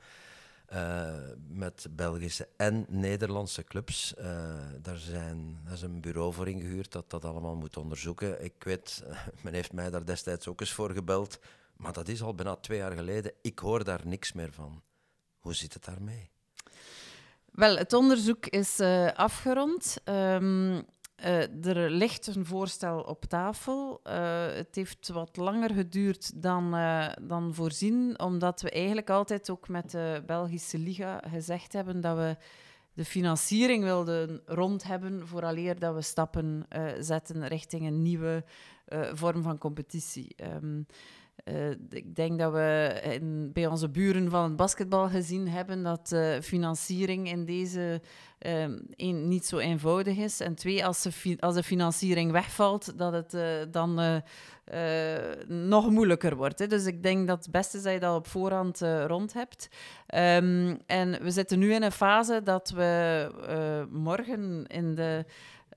[0.73, 1.13] Uh,
[1.47, 4.13] met Belgische en Nederlandse clubs.
[4.17, 4.25] Uh,
[4.81, 8.43] daar, zijn, daar is een bureau voor ingehuurd dat dat allemaal moet onderzoeken.
[8.43, 9.03] Ik weet,
[9.43, 11.39] men heeft mij daar destijds ook eens voor gebeld.
[11.77, 13.31] Maar dat is al bijna twee jaar geleden.
[13.41, 14.81] Ik hoor daar niks meer van.
[15.39, 16.29] Hoe zit het daarmee?
[17.55, 19.97] Wel, het onderzoek is uh, afgerond.
[20.05, 24.01] Um, uh, er ligt een voorstel op tafel.
[24.07, 26.71] Uh, het heeft wat langer geduurd dan,
[27.21, 32.37] dan voorzien, omdat we eigenlijk altijd ook met de Belgische Liga gezegd hebben dat we
[32.93, 36.67] de financiering wilden rond hebben vooraleer dat we stappen
[36.99, 38.43] zetten richting een nieuwe
[39.13, 40.35] vorm van competitie.
[40.63, 40.85] Um,
[41.45, 46.39] uh, ik denk dat we bij onze buren van het basketbal gezien hebben dat uh,
[46.41, 48.01] financiering in deze
[48.95, 50.39] één, niet zo eenvoudig is.
[50.39, 53.37] En twee, als, de, als de financiering wegvalt, dat het
[53.73, 54.21] dan
[55.47, 56.59] nog moeilijker wordt.
[56.59, 56.67] Hè.
[56.67, 59.67] Dus ik denk dat het beste is dat je dat op voorhand rond hebt.
[60.15, 65.25] Um, en we zitten nu in een fase dat we morgen in de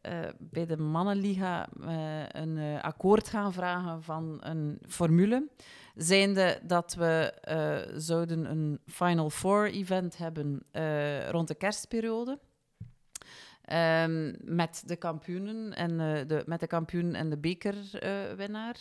[0.02, 5.48] uh, bij de Mannenliga uh, een uh, akkoord gaan vragen van een formule.
[5.94, 7.32] Zijnde dat we
[7.96, 10.62] zouden een Final Four event hebben
[11.30, 12.38] rond de kerstperiode.
[13.72, 18.76] Um, met de kampioenen en de, met de kampioen en de bekerwinnaar.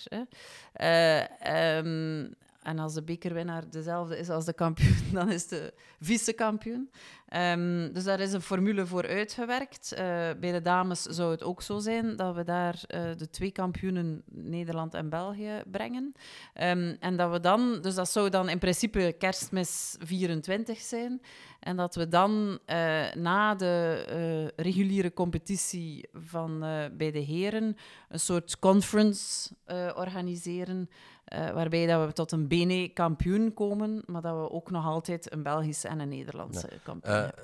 [1.83, 2.35] Um,
[2.67, 6.89] en als de bekerwinnaar dezelfde is als de kampioen, dan is de vice-kampioen.
[7.35, 9.91] Um, dus daar is een formule voor uitgewerkt.
[9.93, 9.99] Uh,
[10.39, 14.23] bij de dames zou het ook zo zijn dat we daar uh, de twee kampioenen
[14.31, 16.13] Nederland en België brengen.
[16.61, 21.21] Um, en dat we dan, dus dat zou dan in principe kerstmis 24 zijn.
[21.59, 26.59] En dat we dan uh, na de reguliere competitie van,
[26.97, 27.77] bij de heren
[28.09, 29.49] een soort conference
[29.95, 30.89] organiseren.
[31.33, 35.43] Uh, waarbij dat we tot een BNE-kampioen komen, maar dat we ook nog altijd een
[35.43, 36.77] Belgische en een Nederlandse ja.
[36.83, 37.43] kampioen uh, hebben.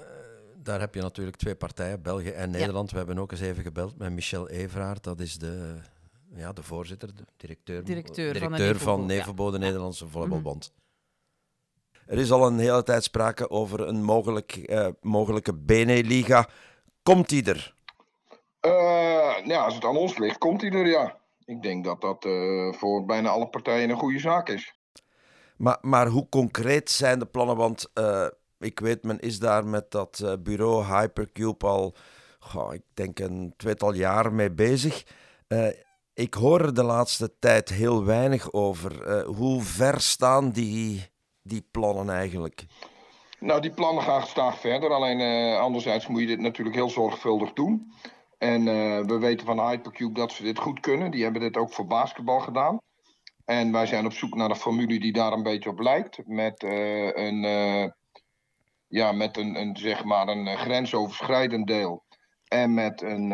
[0.63, 2.89] Daar heb je natuurlijk twee partijen, België en Nederland.
[2.89, 2.91] Ja.
[2.91, 5.76] We hebben ook eens even gebeld met Michel Everaert, dat is de,
[6.36, 9.08] ja, de voorzitter, de directeur, directeur, directeur van,
[9.52, 10.72] de Nederlandse volleybalbond.
[10.74, 12.13] Mm -hmm.
[12.13, 16.48] Er is al een hele tijd sprake over een mogelijk, uh, mogelijke BNE-liga.
[17.04, 17.76] Komt die er?
[19.46, 22.73] ja, als het aan ons ligt, komt die er, ja ik denk dat dat uh,
[22.73, 24.73] voor bijna alle partijen een goede zaak is.
[25.58, 27.56] Maar, maar hoe concreet zijn de plannen?
[27.56, 28.27] Want uh,
[28.60, 31.95] ik weet, men is daar met dat uh, bureau Hypercube al,
[32.73, 35.06] ik denk een tweetal jaar mee bezig.
[36.13, 39.23] ik hoor er de laatste tijd heel weinig over.
[39.25, 41.10] hoe ver staan die,
[41.41, 42.65] die plannen eigenlijk?
[43.39, 44.89] Nou, die plannen gaan gestaag verder.
[44.89, 45.19] Alleen
[45.58, 47.93] anderzijds moet je dit natuurlijk heel zorgvuldig doen.
[48.38, 51.12] En uh, we weten van Hypercube dat ze dit goed kunnen.
[51.12, 52.82] Die hebben dit ook voor basketbal gedaan.
[53.46, 56.28] En wij zijn op zoek naar een formule die daar een beetje op lijkt.
[56.28, 57.86] Met uh, een, uh,
[58.88, 62.04] ja, met een, een, zeg maar een grensoverschrijdend deel.
[62.48, 63.32] En met een,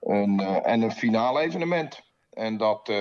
[0.00, 2.02] een, en een finale evenement.
[2.30, 2.92] En dat,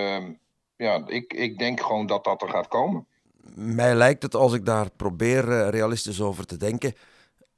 [0.76, 3.08] ja, ik, ik denk gewoon dat dat er gaat komen.
[3.56, 6.94] Mij lijkt het, als ik daar probeer realistisch over te denken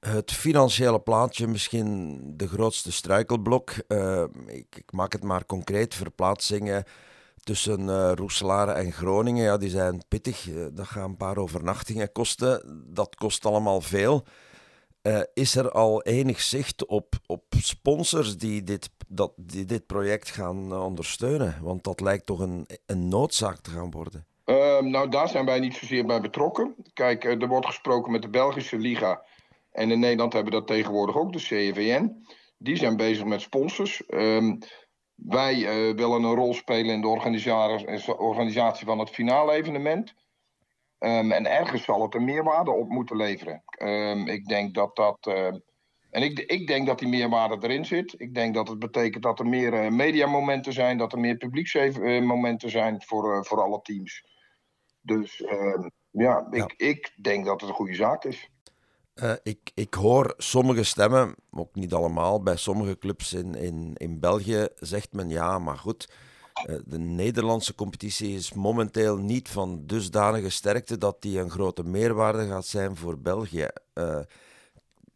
[0.05, 3.73] het financiële plaatje misschien de grootste struikelblok.
[3.87, 5.95] Uh, ik, ik, maak het maar concreet.
[5.95, 6.83] Verplaatsingen
[7.43, 10.47] tussen uh, en Groningen, ja, die zijn pittig.
[10.47, 12.83] Uh, dat gaan een paar overnachtingen kosten.
[12.93, 14.25] Dat kost allemaal veel.
[15.33, 20.73] is er al enig zicht op, op sponsors die dit, dat, die dit project gaan
[20.73, 21.57] ondersteunen?
[21.61, 24.25] Want dat lijkt toch een, een noodzaak te gaan worden.
[24.45, 26.75] Ehm, nou, daar zijn wij niet zozeer bij betrokken.
[26.93, 29.21] Kijk, eh, er wordt gesproken met de Belgische Liga.
[29.75, 32.25] En in Nederland hebben we dat tegenwoordig ook, de CVN.
[32.57, 34.05] Die zijn bezig met sponsors.
[34.05, 34.57] Ehm,
[35.15, 40.13] wij uh, willen een rol spelen in de organisatie, organisatie van het finale evenement.
[40.99, 43.63] Um, en ergens zal het een meerwaarde op moeten leveren.
[43.81, 45.17] Um, ik denk dat dat.
[45.27, 45.53] Uh,
[46.09, 48.13] en ik, ik, denk dat die meerwaarde erin zit.
[48.17, 52.69] Ik denk dat het betekent dat er meer uh, mediamomenten zijn, dat er meer publieksmomenten
[52.69, 54.23] zijn voor, voor alle teams.
[55.01, 55.37] Dus
[56.11, 58.49] ja, ik, ja, ik denk dat het een goede zaak is.
[59.23, 64.19] Uh, ik, ik hoor sommige stemmen, ook niet allemaal, bij sommige clubs in, in, in
[64.19, 66.09] België zegt men ja, maar goed,
[66.69, 72.47] uh, de Nederlandse competitie is momenteel niet van dusdanige sterkte dat die een grote meerwaarde
[72.47, 73.67] gaat zijn voor België.
[73.93, 74.19] Uh,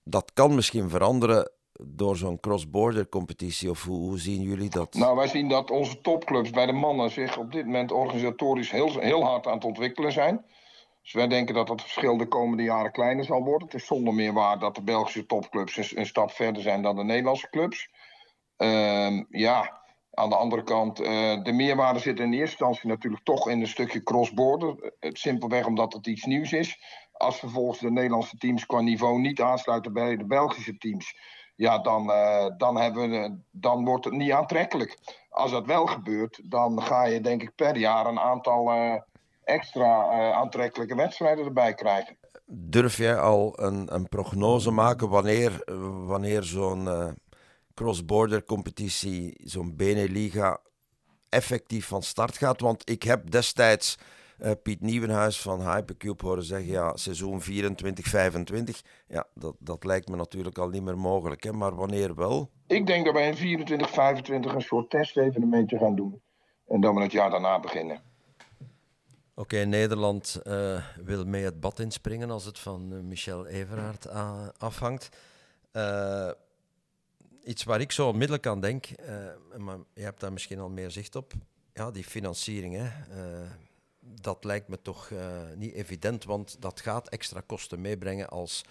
[0.03, 1.51] dat kan misschien veranderen
[1.83, 4.93] door zo'n cross-border competitie, of hoe, hoe, zien jullie dat?
[4.93, 8.99] Nou, wij zien dat onze topclubs bij de mannen zich op dit moment organisatorisch heel,
[8.99, 10.45] heel hard aan het ontwikkelen zijn.
[11.01, 13.67] Dus wij denken dat het verschil de komende jaren kleiner zal worden.
[13.67, 17.03] Het is zonder meer waar dat de Belgische topclubs een, stap verder zijn dan de
[17.03, 17.89] Nederlandse clubs.
[18.57, 19.81] Uh, ja,
[20.11, 23.67] aan de andere kant, uh, de meerwaarde zit in eerste instantie natuurlijk toch in een
[23.67, 24.93] stukje cross-border.
[24.99, 26.79] Simpelweg omdat het iets nieuws is.
[27.11, 31.13] Als vervolgens de Nederlandse teams qua niveau niet aansluiten bij de Belgische teams,
[31.55, 34.97] ja, dan, uh, dan, hebben we, dan wordt het niet aantrekkelijk.
[35.29, 38.95] Als dat wel gebeurt, dan ga je denk ik per jaar een aantal uh,
[39.49, 42.17] extra uh, aantrekkelijke wedstrijden erbij krijgen.
[42.45, 45.63] Durf jij al een, een prognose maken wanneer,
[46.05, 47.07] wanneer zo'n uh,
[47.73, 50.59] cross-border competitie, zo'n Beneliga,
[51.29, 52.61] effectief van start gaat?
[52.61, 53.97] Want ik heb destijds
[54.41, 57.43] uh, Piet Nieuwenhuis van Hypercube horen zeggen, ja, seizoen 24-25,
[59.07, 61.43] ja, dat, dat lijkt me natuurlijk al niet meer mogelijk.
[61.43, 61.51] Hè?
[61.51, 62.49] Maar wanneer wel?
[62.67, 66.21] Ik denk dat wij in 24-25 een soort testevenementje gaan doen.
[66.67, 68.08] En dan we het jaar daarna beginnen.
[69.39, 74.07] Oké, Nederland uh, wil mee het bad inspringen als het van uh, Michel Everaert
[74.57, 75.09] afhangt.
[75.73, 76.31] Uh,
[77.43, 78.87] iets waar ik zo onmiddellijk aan denk,
[79.57, 81.33] maar je hebt daar misschien al meer zicht op.
[81.73, 82.89] Ja, die financiering, hè.
[83.99, 85.11] dat lijkt me toch
[85.55, 88.61] niet evident, want dat gaat extra kosten meebrengen als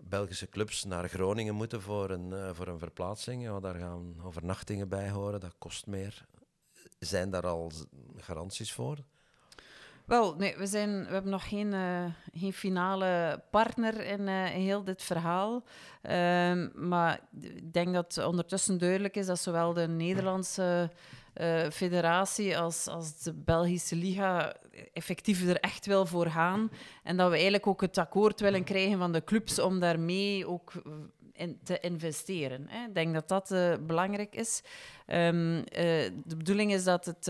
[0.00, 3.42] Belgische clubs naar Groningen moeten voor een, voor een verplaatsing.
[3.42, 6.26] Ja, daar gaan overnachtingen bij horen, dat kost meer.
[6.98, 7.72] Zijn daar al
[8.16, 8.98] garanties voor?
[10.04, 14.84] Wel, nee, we, zijn, we hebben nog geen, uh, geen finale partner in, in heel
[14.84, 15.64] dit verhaal.
[16.02, 20.90] Uh, maar ik denk dat ondertussen duidelijk is dat zowel de Nederlandse
[21.34, 24.54] uh, federatie als, als de Belgische Liga
[24.92, 26.70] effectief er echt wil voor gaan.
[27.02, 30.72] En dat we eigenlijk ook het akkoord willen krijgen van de clubs om daarmee ook
[31.32, 32.66] in te investeren.
[32.68, 32.86] Hè.
[32.86, 34.62] Ik denk dat dat belangrijk is.
[35.06, 35.64] Um,
[36.24, 37.26] de bedoeling is dat het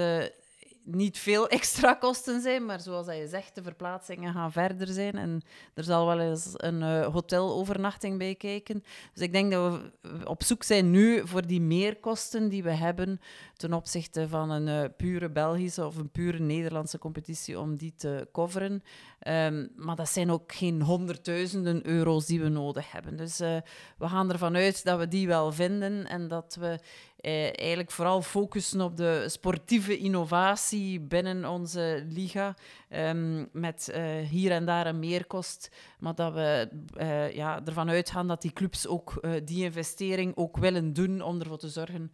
[0.84, 5.42] niet veel extra kosten zijn, maar zoals je zegt, de verplaatsingen gaan verder zijn en
[5.74, 8.82] er zal wel eens een uh, hotelovernachting bij kijken.
[9.12, 13.20] Dus ik denk dat we op zoek zijn nu voor die meerkosten die we hebben
[13.56, 18.28] ten opzichte van een uh, pure Belgische of een pure Nederlandse competitie om die te
[18.32, 18.82] coveren.
[19.28, 23.16] Um, maar dat zijn ook geen honderdduizenden euro's die we nodig hebben.
[23.16, 23.56] Dus uh,
[23.98, 26.78] we gaan ervan uit dat we die wel vinden en dat we
[27.24, 32.54] eh, eigenlijk vooral focussen op de sportieve innovatie binnen onze liga.
[32.96, 35.70] Um, met uh, hier en daar een meerkost.
[35.98, 36.68] Maar dat we
[37.00, 41.40] uh, ja, ervan uitgaan dat die clubs ook uh, die investering ook willen doen om
[41.40, 42.12] ervoor te zorgen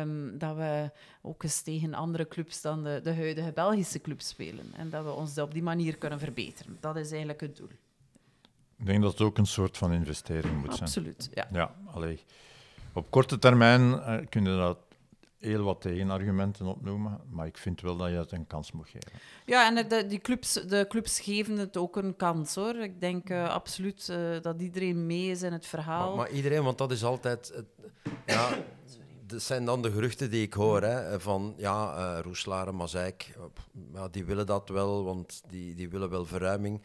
[0.00, 0.90] um, dat we
[1.22, 4.66] ook eens tegen andere clubs dan de, de huidige Belgische clubs spelen.
[4.76, 6.76] En dat we ons op die manier kunnen verbeteren.
[6.80, 7.70] Dat is eigenlijk het doel.
[8.78, 11.46] Ik denk dat het ook een soort van investering moet Absoluut, zijn.
[11.46, 11.58] Absoluut, ja.
[11.58, 12.24] ja allee.
[12.92, 14.78] Op korte termijn uh, kun je dat
[15.38, 19.12] heel wat tegenargumenten opnoemen, maar ik vind wel dat je het een kans moet geven.
[19.46, 22.76] Ja, en de, die clubs, de clubs geven het ook een kans hoor.
[22.76, 26.08] Ik denk uh, absoluut uh, dat iedereen mee is in het verhaal.
[26.08, 27.52] Maar, maar iedereen, want dat is altijd.
[27.54, 27.66] Het,
[28.26, 28.48] ja,
[29.26, 30.82] dat zijn dan de geruchten die ik hoor.
[30.82, 33.36] Hè, van ja, uh, Roeslaar en Mazeik,
[33.92, 36.82] ja, die willen dat wel, want die, die willen wel verruiming.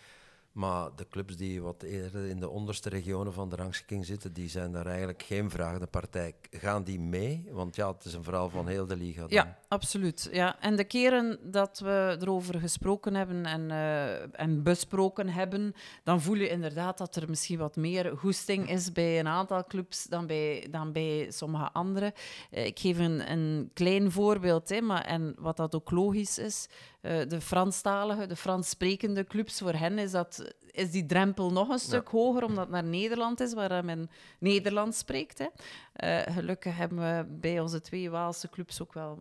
[0.51, 4.49] Maar de clubs die wat eerder in de onderste regionen van de rangschikking zitten, die
[4.49, 6.33] zijn daar eigenlijk geen vragende partij.
[6.51, 7.47] Gaan die mee?
[7.51, 9.25] Want ja, het is een verhaal van heel de liga.
[9.27, 10.29] Ja, absoluut.
[10.31, 10.59] Ja.
[10.59, 16.35] En de keren dat we erover gesproken hebben en, uh, en besproken hebben, dan voel
[16.35, 20.67] je inderdaad dat er misschien wat meer goesting is bij een aantal clubs dan bij,
[20.71, 22.13] dan bij sommige andere.
[22.51, 26.67] Uh, ik geef een, een klein voorbeeld, hè, maar, en wat dat ook logisch is.
[27.01, 31.69] Uh, de Franstalige, de Frans sprekende clubs, voor hen is dat is die drempel nog
[31.69, 35.37] een stuk hoger, omdat het naar Nederland is, waar men Nederlands spreekt.
[35.37, 35.45] Hè.
[35.93, 39.19] Eh, gelukkig hebben we bij onze twee Waalse clubs ook wel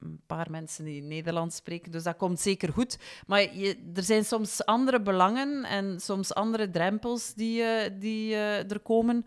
[0.00, 2.98] een paar mensen die Nederlands spreken, dus dat komt zeker goed.
[3.26, 8.80] Maar je, er zijn soms andere belangen en soms andere drempels die, uh, die er
[8.80, 9.24] komen.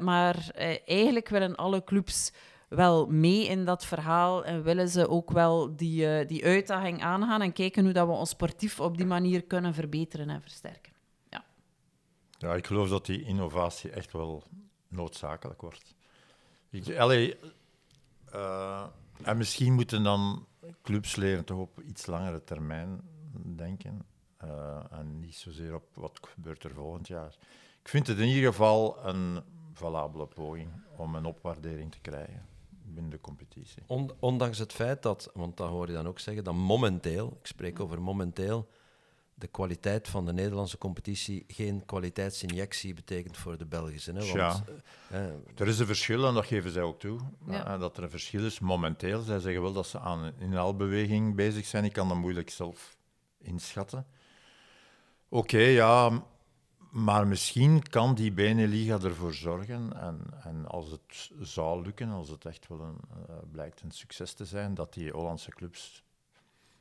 [0.00, 0.50] maar
[0.84, 2.32] eigenlijk willen alle clubs
[2.70, 7.42] wel mee in dat verhaal en willen ze ook wel die, uh, die uitdaging aangaan
[7.42, 10.92] en kijken hoe dat we ons sportief op die manier kunnen verbeteren en versterken.
[11.30, 11.44] Ja,
[12.38, 14.42] ja ik geloof dat die innovatie echt wel
[14.88, 15.94] noodzakelijk wordt.
[16.70, 17.36] Ik, allee,
[18.34, 18.86] uh,
[19.22, 20.46] en misschien moeten dan
[20.82, 23.00] clubs leren toch op iets langere termijn
[23.56, 24.04] denken
[24.44, 27.34] uh, en niet zozeer op wat gebeurt er volgend jaar.
[27.82, 29.42] Ik vind het in ieder geval een
[29.72, 32.48] valabele poging om een opwaardering te krijgen
[32.90, 33.82] binnen de competitie.
[34.18, 37.80] ondanks het feit dat, want dat hoor je dan ook zeggen, dat momenteel, ik spreek
[37.80, 38.68] over momenteel,
[39.40, 44.12] de kwaliteit van de Nederlandse competitie geen kwaliteitsinjectie betekent voor de Belgische.
[44.12, 44.18] Hè?
[44.18, 44.64] Want, ja.
[45.10, 47.20] Eh, eh, er is een verschil en dat geven zij ook toe.
[47.46, 47.66] Ja.
[47.66, 49.20] Eh, dat er een verschil is momenteel.
[49.20, 51.84] Zij zeggen wel dat ze aan een inhaalbeweging bezig zijn.
[51.84, 52.96] Ik kan dat moeilijk zelf
[53.38, 54.06] inschatten.
[55.28, 56.22] Oké, ja,
[56.90, 62.44] maar misschien kan die Beneliga ervoor zorgen, en, en als het zou lukken, als het
[62.44, 66.04] echt wel een, uh, blijkt een succes te zijn, dat die Hollandse clubs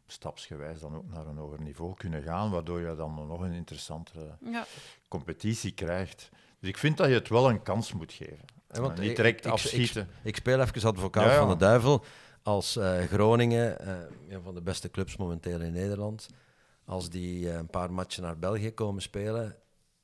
[0.08, 4.38] stapsgewijs dan ook naar een hoger niveau kunnen gaan, waardoor je dan nog een interessantere
[4.42, 4.66] ja.
[5.08, 6.30] competitie krijgt.
[6.60, 8.46] Dus ik vind dat je het wel een kans moet geven.
[8.72, 10.02] Ja, want niet direct ik, afschieten.
[10.02, 12.04] Ik, ik, speel even advocaat van de duivel.
[12.44, 16.30] Als uh, Groningen, uh, een van de beste clubs momenteel in Nederland,
[16.86, 19.56] als die een paar matchen naar België komen spelen,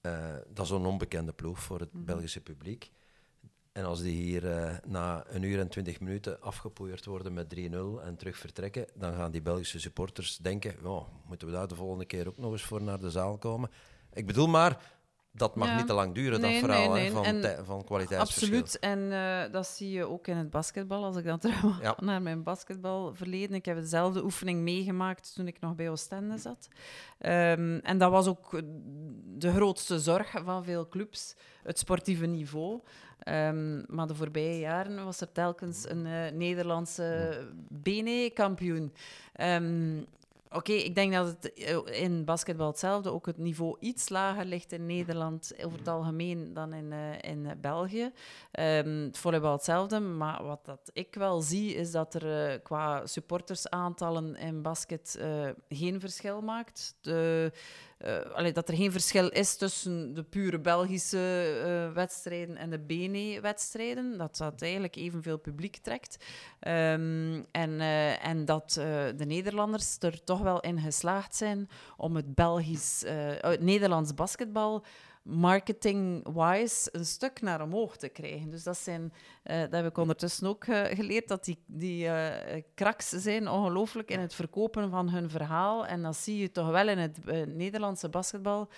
[0.05, 2.03] uh, dat is een onbekende ploeg voor het mhm.
[2.03, 2.91] Belgische publiek.
[3.71, 7.59] En als die hier uh, na een uur en twintig minuten afgepoeierd worden met 3-0
[8.03, 12.05] en terug vertrekken, dan gaan die Belgische supporters denken: oh, moeten we daar de volgende
[12.05, 13.69] keer ook nog eens voor naar de zaal komen?
[14.13, 14.94] Ik bedoel maar,
[15.35, 17.11] dat mag niet te lang duren, dat verhaal nee, nee.
[17.11, 18.59] van, en, van kwaliteitsverschil.
[18.59, 21.03] Absoluut, en uh, dat zie je ook in het basketbal.
[21.03, 21.97] Als ik dan terug ja.
[21.99, 23.55] naar mijn basketbalverleden...
[23.55, 26.67] Ik heb dezelfde oefening meegemaakt toen ik nog bij Oostende zat.
[27.19, 28.61] Um, en dat was ook
[29.37, 32.81] de grootste zorg van veel clubs, het sportieve niveau.
[33.27, 37.37] Um, maar de voorbije jaren was er telkens een uh, Nederlandse
[37.69, 38.93] BNE-kampioen.
[39.41, 40.05] Um,
[40.55, 44.71] Oké, ik denk dat het eh, in basketbal hetzelfde, ook het niveau iets lager ligt
[44.71, 48.11] in Nederland over het algemeen dan in, uh, in België.
[48.59, 53.05] Um, het volleybal hetzelfde, maar wat dat ik wel zie is dat er uh, qua
[53.05, 55.19] supportersaantallen in basket
[55.69, 56.95] geen verschil maakt.
[57.01, 57.51] De,
[57.99, 61.17] uh, dat er geen verschil is tussen de pure Belgische
[61.65, 64.17] uh, wedstrijden en de BNE-wedstrijden.
[64.17, 66.25] Dat dat eigenlijk evenveel publiek trekt.
[66.59, 68.71] Um, en, uh, en dat
[69.15, 73.03] de Nederlanders er toch wel in geslaagd zijn om het Belgisch,
[73.59, 74.85] Nederlands basketbal
[75.25, 78.49] marketing-wise een stuk naar omhoog te krijgen.
[78.49, 79.13] Dus dat, zijn,
[79.43, 82.27] uh, dat heb ik ondertussen ook uh, geleerd, dat die, die uh,
[82.73, 85.85] kraks zijn ongelooflijk in het verkopen van hun verhaal.
[85.85, 88.69] En dat zie je toch wel in het Nederlandse basketbal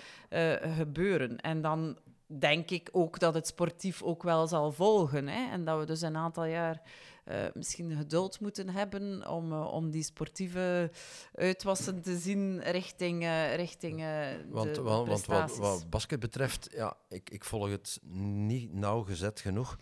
[0.61, 1.37] gebeuren.
[1.37, 5.27] En dan denk ik ook dat het sportief ook wel zal volgen.
[5.27, 5.51] Hè?
[5.51, 6.81] En dat we dus een aantal jaar
[7.29, 10.91] uh, misschien geduld moeten hebben om, uh, om die sportieve
[11.33, 14.03] uitwassen te zien richting, uh, richting
[14.49, 17.99] want, de, want, want wat, wat, basket betreft, ja, ik, ik volg het
[18.43, 19.77] niet nauwgezet genoeg.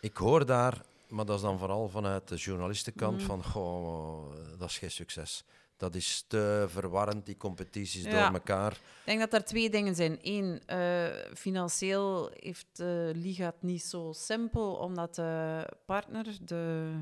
[0.00, 3.26] Ik hoor daar, maar dat is dan vooral vanuit de journalistenkant, mm.
[3.26, 5.44] van goh, dat is geen succes.
[5.84, 8.72] Dat is te verwarrend, die competities door elkaar.
[8.72, 10.18] Ik denk dat er twee dingen zijn.
[10.22, 16.92] Eén, uh, financieel heeft de Liga het niet zo simpel, omdat de partner, de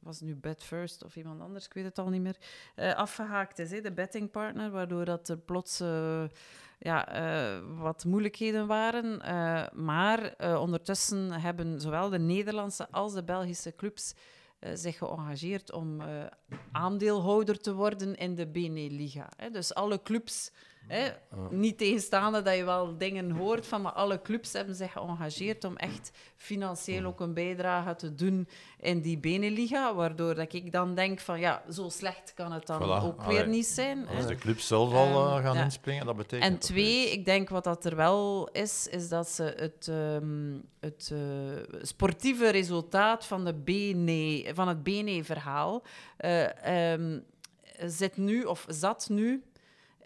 [0.00, 2.36] was nu Bet First of iemand anders, ik weet het al niet meer,
[2.76, 6.24] uh, afgehaakt is, hè, de bettingpartner, waardoor dat er plots uh,
[6.78, 7.20] ja,
[7.56, 9.16] uh, wat moeilijkheden waren.
[9.84, 14.14] maar ondertussen hebben zowel de Nederlandse als de Belgische clubs
[14.74, 16.26] zich geëngageerd om uh,
[16.72, 19.28] aandeelhouder te worden in de Beneliga.
[19.52, 20.50] Dus alle clubs
[20.86, 21.08] Hè?
[21.50, 25.76] Niet tegenstaande dat je wel dingen hoort van, maar alle clubs hebben zich geëngageerd om
[25.76, 28.48] echt financieel ook een bijdrage te doen
[28.80, 32.82] in die Beneliga, waardoor dat ik dan denk van, ja, zo slecht kan het dan
[32.82, 34.08] ook weer niet zijn.
[34.08, 37.64] Als de clubs zelf al uh, gaan inspringen, dat betekent En twee, ik denk wat
[37.64, 41.18] dat er wel is, is dat ze het, um, het uh,
[41.82, 45.82] sportieve resultaat van, de BNE, van het BNE-verhaal
[46.20, 47.24] uh, um,
[47.78, 49.42] zit nu, of zat nu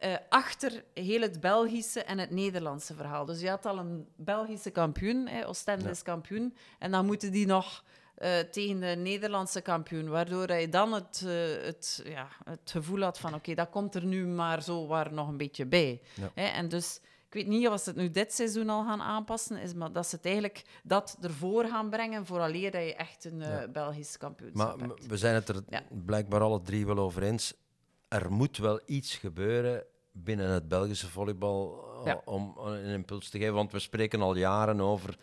[0.05, 3.25] uh, achter heel het Belgische en het Nederlandse verhaal.
[3.25, 7.47] Dus je had al een Belgische kampioen, hè, Oostende is kampioen, en dan moeten die
[7.47, 7.85] nog
[8.15, 10.09] eh, tegen de Nederlandse kampioen.
[10.09, 14.05] Waardoor hij dan het, eh, het, ja, het gevoel had van oké, dat komt er
[14.05, 16.01] nu maar zo waar nog een beetje bij.
[16.15, 16.31] Ja.
[16.35, 19.57] Hè, en dus ik weet niet of ze het nu dit seizoen al gaan aanpassen,
[19.57, 23.43] is, maar dat ze het eigenlijk dat ervoor gaan brengen, vooraleer dat je echt een
[23.43, 23.69] eh, Ja.
[23.69, 25.07] Belgisch kampioenschap Maar hebt.
[25.07, 25.63] we zijn het er
[26.05, 27.55] blijkbaar alle drie wel over eens.
[28.09, 32.21] Er moet wel iets gebeuren binnen het Belgische volleybal eh, Ja.
[32.25, 33.55] om een impuls te geven.
[33.55, 35.17] Want we spreken al jaren over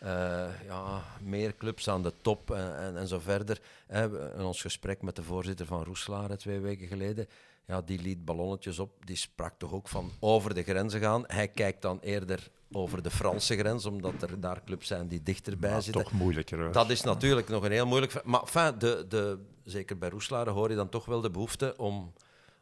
[0.00, 3.60] eh, ja, meer clubs aan de top en, en, en zo verder.
[3.86, 7.26] Hè, we- in ons gesprek met de voorzitter van Roeselare twee weken geleden,
[7.66, 9.06] ja, die liet ballonnetjes op.
[9.06, 11.24] Die sprak toch ook van over de grenzen gaan.
[11.26, 15.70] Hij kijkt dan eerder over de Franse grens, omdat er daar clubs zijn die dichterbij
[15.70, 16.02] Maar zitten.
[16.02, 16.58] toch moeilijker.
[16.62, 16.72] hoor.
[16.72, 18.24] Dat is natuurlijk nog een heel moeilijk...
[18.24, 22.12] Maar enfin, de, de, zeker bij Roeselare hoor je dan toch wel de behoefte om,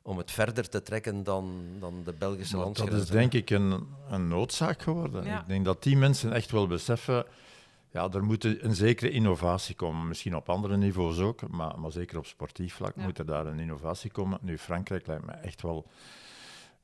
[0.07, 3.87] om het verder te trekken dan, dan de Belgische Maar dat is denk ik een,
[4.11, 5.25] een noodzaak geworden.
[5.25, 5.41] Ja.
[5.41, 7.25] Ik denk dat die mensen echt wel beseffen,
[7.91, 10.09] ja, er moet een zekere innovatie komen.
[10.09, 13.03] Misschien op andere niveaus ook, maar, maar zeker op sportief vlak Ja.
[13.03, 14.39] moet er daar een innovatie komen.
[14.43, 15.87] Nu, Frankrijk lijkt me echt wel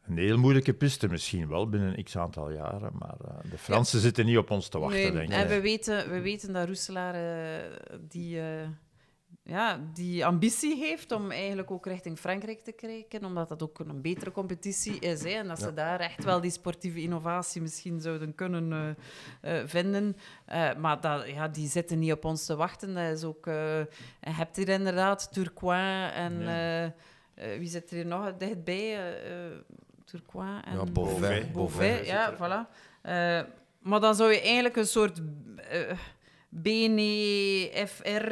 [0.07, 4.27] een heel moeilijke piste, misschien wel binnen x aantal jaren, maar eh, de Fransen zitten
[4.27, 5.35] niet op ons te wachten, Nee, denk ik.
[5.35, 8.69] en we weten, we weten dat Roeselaar eh, die, eh,
[9.45, 14.01] ja, die ambitie heeft om eigenlijk ook richting Frankrijk te kijken, omdat dat ook een
[14.01, 15.23] betere competitie is.
[15.23, 18.97] Hè, en dat ze daar echt wel die sportieve innovatie misschien zouden kunnen
[19.41, 20.17] eh, eh, vinden.
[20.45, 22.95] Eh, maar dat, ja, die zitten niet op ons te wachten.
[22.95, 23.87] Dat is ook, je
[24.21, 26.93] hebt hier inderdaad Tourcoing en Ja.
[27.59, 28.99] wie zit er hier nog dichtbij?
[30.05, 31.51] Tourcoing en Ja, Beauvais.
[31.51, 32.69] Beauvais, Beauvais ja, voilà.
[33.79, 35.21] Maar dan zou je eigenlijk een soort
[36.53, 38.29] eh BNE-FR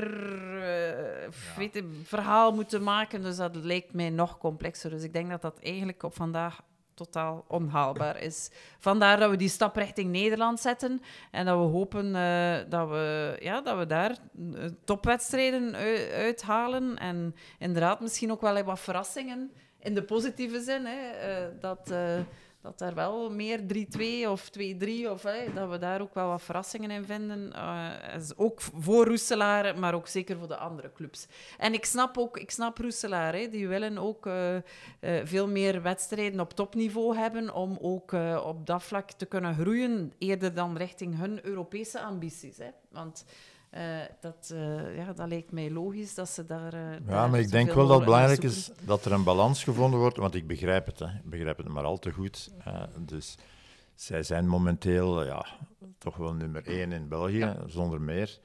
[0.62, 3.22] eh, weet je, verhaal moeten maken.
[3.22, 4.90] Dus dat lijkt mij nog complexer.
[4.90, 6.60] Dus ik denk dat dat eigenlijk op vandaag
[6.94, 8.50] totaal onhaalbaar is.
[8.78, 11.00] Vandaar dat we die stap richting Nederland zetten
[11.30, 16.98] en dat we hopen eh, dat, we, ja, dat we daar eh, topwedstrijden ui- uithalen
[16.98, 20.84] en inderdaad misschien ook wel wat verrassingen in de positieve zin.
[20.86, 22.18] Hè, eh, dat, eh,
[22.62, 25.22] dat daar wel meer 3-2 of 2-3 of
[25.54, 27.52] dat we daar ook wel wat verrassingen in vinden.
[27.52, 31.26] Eh, ook voor Roeselaar, maar ook zeker voor de andere clubs.
[31.58, 34.62] En ik snap ook, ik snap Roeselaar, die willen ook eh, eh,
[35.24, 38.12] veel meer wedstrijden op topniveau hebben om ook
[38.44, 42.58] op dat vlak te kunnen groeien, eerder dan richting hun Europese ambities.
[42.90, 43.24] Want
[43.70, 43.82] eh,
[44.20, 46.72] dat, eh, ja, dat lijkt mij logisch dat ze daar.
[46.74, 49.64] eh, Ja, daar maar ik denk wel dat het belangrijk is dat er een balans
[49.64, 51.06] gevonden wordt, want ik begrijp het, hè.
[51.06, 52.50] ik begrijp het maar al te goed.
[52.64, 53.34] eh, dus
[53.94, 55.46] zij zijn momenteel ja,
[55.98, 58.38] toch wel nummer één in België, zonder meer.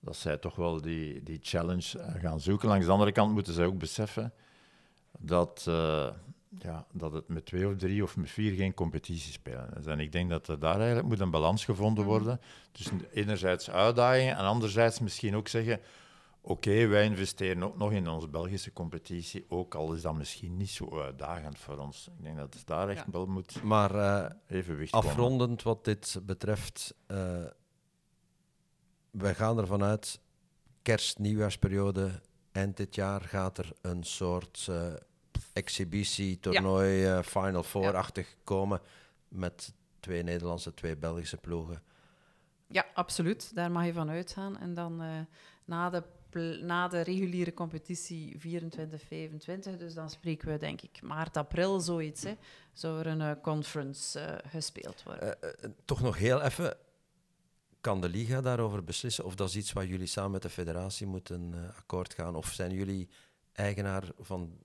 [0.00, 2.68] Dat zij toch wel die, die challenge gaan zoeken.
[2.68, 4.32] Langs de andere kant moeten zij ook beseffen
[5.18, 6.08] dat, eh,
[6.58, 9.86] ja, dat het met twee of drie of met vier geen competitie spelen is.
[9.86, 12.40] En ik denk dat er daar eigenlijk moet een balans gevonden worden.
[12.72, 15.80] Dus enerzijds uitdagingen en anderzijds misschien ook zeggen
[16.46, 20.70] Oké, wij investeren ook nog in onze Belgische competitie, ook al is dat misschien niet
[20.70, 22.08] zo uitdagend voor ons.
[22.18, 23.12] Ik denk dat het daar echt Ja.
[23.12, 25.08] wel moet Maar eh, evenwicht komen.
[25.08, 27.44] afrondend wat dit betreft, eh
[29.10, 30.20] we gaan ervan uit,
[30.82, 32.20] kerst-nieuwjaarsperiode,
[32.52, 34.92] eind dit jaar gaat er een soort eh,
[35.54, 38.80] exhibitie, toernooi, eh, Final Four-achtig komen
[39.28, 41.82] met twee Nederlandse, twee Belgische ploegen.
[42.68, 43.54] Ja, absoluut.
[43.54, 44.58] Daar mag je van uitgaan.
[44.58, 45.20] En dan eh,
[45.64, 46.02] na, de
[46.62, 52.22] na de reguliere competitie 24, 25, dus dan spreken we denk ik maart, april, zoiets,
[52.22, 52.34] hè,
[52.72, 55.38] zou er een eh, conference gespeeld worden.
[55.84, 56.76] Toch nog heel even,
[57.80, 59.24] kan de Liga daarover beslissen?
[59.24, 62.36] Of dat is iets waar jullie samen met de federatie moeten akkoord gaan?
[62.36, 63.08] Of zijn jullie
[63.52, 64.58] eigenaar van...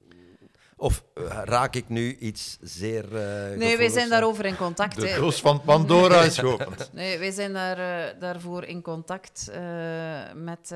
[0.79, 4.95] Of eh, raak ik nu iets zeer uh, nee, wij zijn daarover in contact.
[5.01, 6.89] De doos van Pandora is geopend.
[6.93, 9.61] Nee, wij zijn daar, eh, daarvoor in contact eh,
[10.35, 10.69] met eh,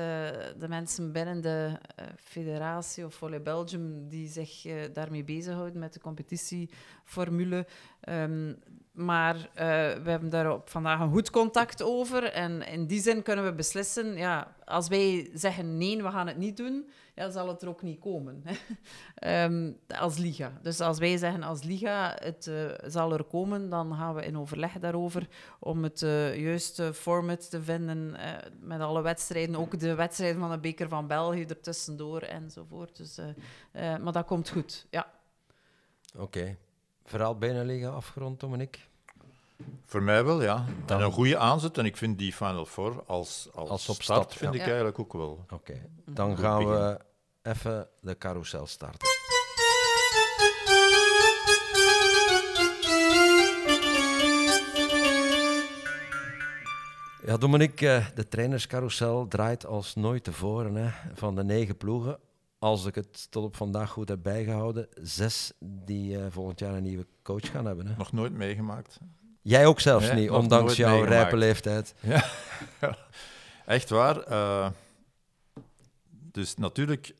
[0.58, 5.92] de mensen binnen de eh, federatie of Volley Belgium die zich eh, daarmee bezighouden met
[5.92, 7.66] de competitieformule.
[8.00, 8.52] Ehm,
[8.92, 9.66] maar eh,
[10.02, 12.24] we hebben daar op vandaag een goed contact over.
[12.24, 16.36] En in die zin kunnen we beslissen, ja, als wij zeggen nee, we gaan het
[16.36, 18.42] niet doen, ja, zal het er ook niet komen.
[19.14, 20.58] Ehm, als Liga.
[20.62, 24.38] Dus als wij zeggen als Liga, het eh, zal er komen, dan gaan we in
[24.38, 25.28] overleg daarover
[25.60, 29.56] om het eh, juiste format te vinden eh, met alle wedstrijden.
[29.56, 32.96] Ook de wedstrijden van de Beker van België ertussendoor enzovoort.
[32.96, 33.18] Dus,
[33.72, 35.12] maar dat komt goed, ja.
[36.16, 36.56] Oké.
[37.04, 38.80] Verhaal Beneliga afgerond, Dominique?
[39.84, 40.64] Voor mij wel, ja.
[40.86, 41.78] Dan- En een goede aanzet.
[41.78, 44.60] En ik vind die Final Four als, als, Als start vind ja.
[44.60, 45.44] ik eigenlijk ook wel.
[45.50, 45.74] Oké.
[46.04, 46.98] Dan Goed gaan we
[47.42, 49.08] even de carousel starten.
[57.26, 60.74] Ja, Dominique, eh, de trainerscarousel draait als nooit tevoren.
[60.74, 60.90] Hè.
[61.14, 62.18] Van de negen ploegen,
[62.58, 66.82] als ik het tot op vandaag goed heb bijgehouden, zes die uh, volgend jaar een
[66.82, 67.86] nieuwe coach gaan hebben.
[67.86, 67.94] Hè.
[67.96, 68.98] Nog nooit meegemaakt.
[69.44, 71.94] Jij ook zelfs niet, ondanks jouw rijpe leeftijd.
[72.00, 72.24] Ja,
[73.66, 74.30] echt waar.
[74.30, 74.68] Uh,
[76.08, 77.14] dus natuurlijk,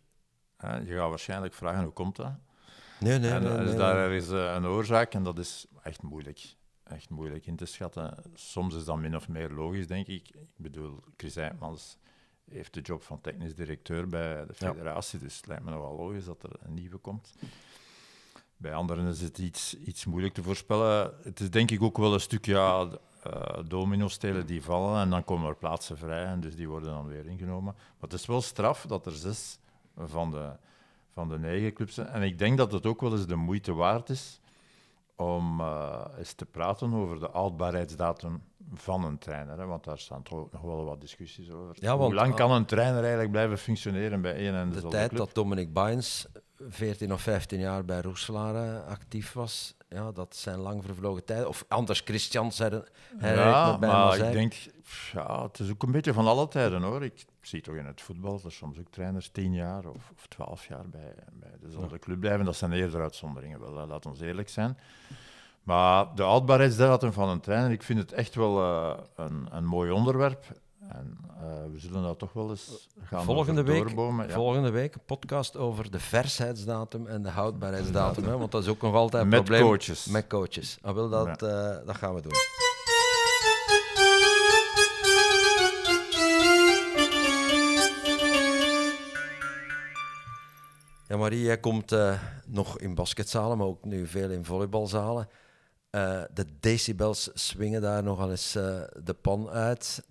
[0.64, 2.32] uh, je gaat waarschijnlijk vragen hoe komt dat?
[3.00, 6.56] Nee, nee, en, nee, dus nee, daar is een oorzaak en dat is echt moeilijk
[6.84, 8.14] echt moeilijk in te schatten.
[8.34, 10.28] Soms is dat min of meer logisch, denk ik.
[10.28, 11.98] Ik bedoel, Chris Eijmans
[12.50, 16.24] heeft de job van technisch directeur bij de federatie, dus het lijkt me nogal logisch
[16.24, 17.32] dat er een nieuwe komt.
[18.56, 21.12] Bij anderen is het iets, iets moeilijk te voorspellen.
[21.22, 22.88] Het is denk ik ook wel een stuk ja,
[23.26, 27.06] uh, domino-stelen die vallen en dan komen er plaatsen vrij en dus die worden dan
[27.06, 27.74] weer ingenomen.
[27.74, 29.58] Maar het is wel straf dat er zes
[29.96, 30.50] van de,
[31.12, 32.08] van de negen clubs zijn.
[32.08, 34.40] En ik denk dat het ook wel eens de moeite waard is
[35.16, 38.42] om uh, eens te praten over de houdbaarheidsdatum
[38.74, 39.58] van een trainer.
[39.58, 41.76] Hè, want daar staan toch nog wel wat discussies over.
[41.78, 45.08] Ja, Hoe lang kan een trainer eigenlijk blijven functioneren bij één en dezelfde De tijd
[45.08, 45.18] club?
[45.20, 46.26] dat Dominic Bains
[46.68, 51.48] 14 of 15 jaar bij Roeselaar actief was, ja, dat zijn lang vervlogen tijden.
[51.48, 52.82] Of Anders Christian zei
[53.20, 54.54] Ja, maar ik denk,
[55.12, 57.04] ja, het is ook een beetje van alle tijden hoor.
[57.04, 60.66] Ik zie toch in het voetbal dat soms ook trainers 10 jaar of, of 12
[60.66, 62.44] jaar bij, bij dezelfde club blijven.
[62.44, 64.78] Dat zijn eerder uitzonderingen, wel, laat ons eerlijk zijn.
[65.62, 69.90] Maar de houdbaarheidsdatum van een trainer, ik vind het echt wel uh, een, een mooi
[69.90, 70.44] onderwerp.
[70.88, 74.28] En uh, we zullen dat toch wel eens gaan volgende week, ja.
[74.28, 78.24] Volgende week een podcast over de versheidsdatum en de houdbaarheidsdatum.
[78.24, 79.62] Hè, want dat is ook nog altijd een Met probleem.
[79.62, 80.06] Coaches.
[80.06, 80.78] Met coaches.
[80.82, 81.78] Ah, wil dat, ja.
[81.78, 82.32] uh, dat gaan we doen.
[91.08, 95.28] Ja, Marie, jij komt uh, nog in basketzalen, maar ook nu veel in volleybalzalen.
[96.34, 98.52] De decibels swingen daar nogal eens
[99.02, 100.04] de pan uit.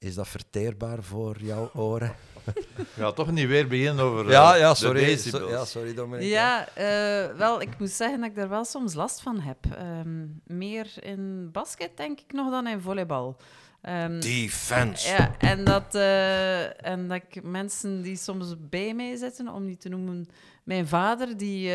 [0.00, 2.14] Is dat verteerbaar voor jouw oren?
[2.94, 6.28] Ja, toch niet weer beginnen over ja, ja, sorry, so, ja, sorry Dominique.
[6.30, 9.58] Ja, uh, wel, ik moet zeggen dat ik daar wel soms last van heb.
[10.04, 13.36] Um, meer in basket, denk ik, nog dan in volleybal.
[13.82, 15.08] Um, Defense.
[15.08, 19.80] Ja, en dat, uh, en dat ik mensen die soms bij mij zitten, om niet
[19.80, 20.28] te noemen
[20.64, 21.70] mijn vader, die uh,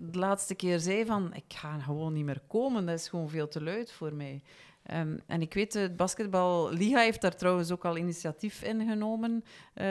[0.00, 3.48] de laatste keer zei van, ik ga gewoon niet meer komen, dat is gewoon veel
[3.48, 4.42] te luid voor mij.
[4.90, 9.84] Um, en ik weet, het basketballiga heeft daar trouwens ook al initiatief in genomen, uh,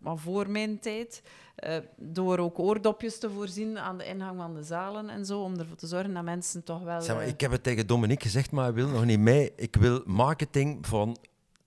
[0.00, 1.22] maar voor mijn tijd.
[1.66, 5.58] Uh, door ook oordopjes te voorzien aan de ingang van de zalen en zo, om
[5.58, 7.00] ervoor te zorgen dat mensen toch wel...
[7.00, 9.52] Zeg maar, ik heb het tegen Dominique gezegd, maar hij wil nog niet mee.
[9.56, 11.16] Ik wil marketing van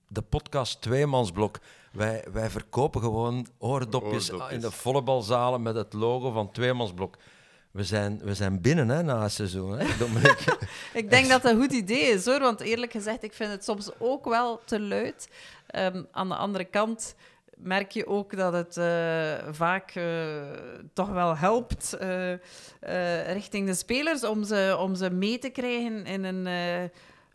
[0.08, 1.58] de podcast Tweemansblok.
[1.92, 4.54] Wij, wij verkopen gewoon oordopjes, oordopjes.
[4.54, 7.18] in de volleybalzalen met het logo van Tweemansblok.
[7.72, 9.84] We zijn, we zijn binnen hè, na het seizoen, hè,
[11.00, 12.40] ik denk dat dat een goed idee is, hoor.
[12.40, 15.28] Want eerlijk gezegd, ik vind het soms ook wel te luid.
[15.74, 17.14] Um, aan de andere kant
[17.56, 20.04] merk je ook dat het uh, vaak uh,
[20.92, 22.32] toch wel helpt uh,
[23.32, 26.46] richting de spelers om ze, om ze mee te krijgen in een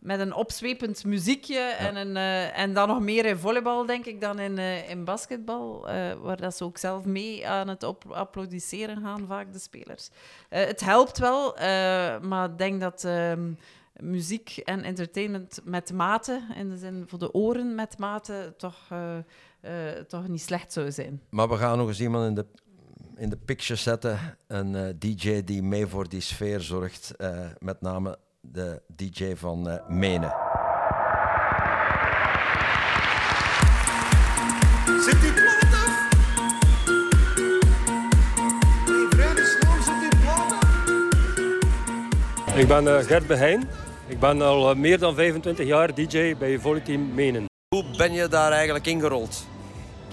[0.00, 4.20] met een opzwepend muziekje en, een, uh, en dan nog meer in volleybal, denk ik,
[4.20, 8.04] dan in, uh, in basketbal, uh, waar dat ze ook zelf mee aan het op
[8.10, 10.08] applaudisseren gaan, vaak de spelers.
[10.48, 11.54] het helpt wel,
[12.20, 13.52] maar ik denk dat ehm,
[13.96, 18.88] muziek en entertainment met mate, in de zin voor de oren met mate, toch,
[20.08, 21.22] toch niet slecht zou zijn.
[21.30, 22.46] Maar we gaan nog eens iemand in de
[23.16, 24.18] in de picture zetten.
[24.46, 27.14] Een DJ die mee voor die sfeer zorgt,
[27.58, 28.18] met name
[28.52, 30.34] de DJ van uh, Menen.
[35.04, 36.06] Zit die plaat af?
[42.56, 43.68] Ik ben uh, Gert Beheijn.
[44.06, 47.44] Ik ben al uh, meer dan 25 jaar DJ bij Volleyteam Menen.
[47.68, 49.46] Hoe ben je daar eigenlijk ingerold?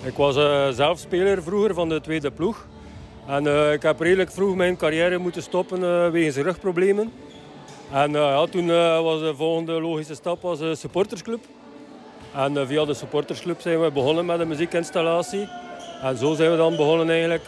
[0.04, 2.68] Ik was uh, zelf speler vroeger van de tweede ploeg.
[3.28, 7.12] En uh, ik heb redelijk vroeg mijn carrière moeten stoppen uh, wegens rugproblemen.
[7.96, 11.40] En uh, ja, toen uh, was de volgende logische stap was de supportersclub.
[12.34, 15.48] En uh, via de supportersclub zijn we begonnen met een muziekinstallatie.
[16.02, 17.46] En zo zijn we dan begonnen eigenlijk,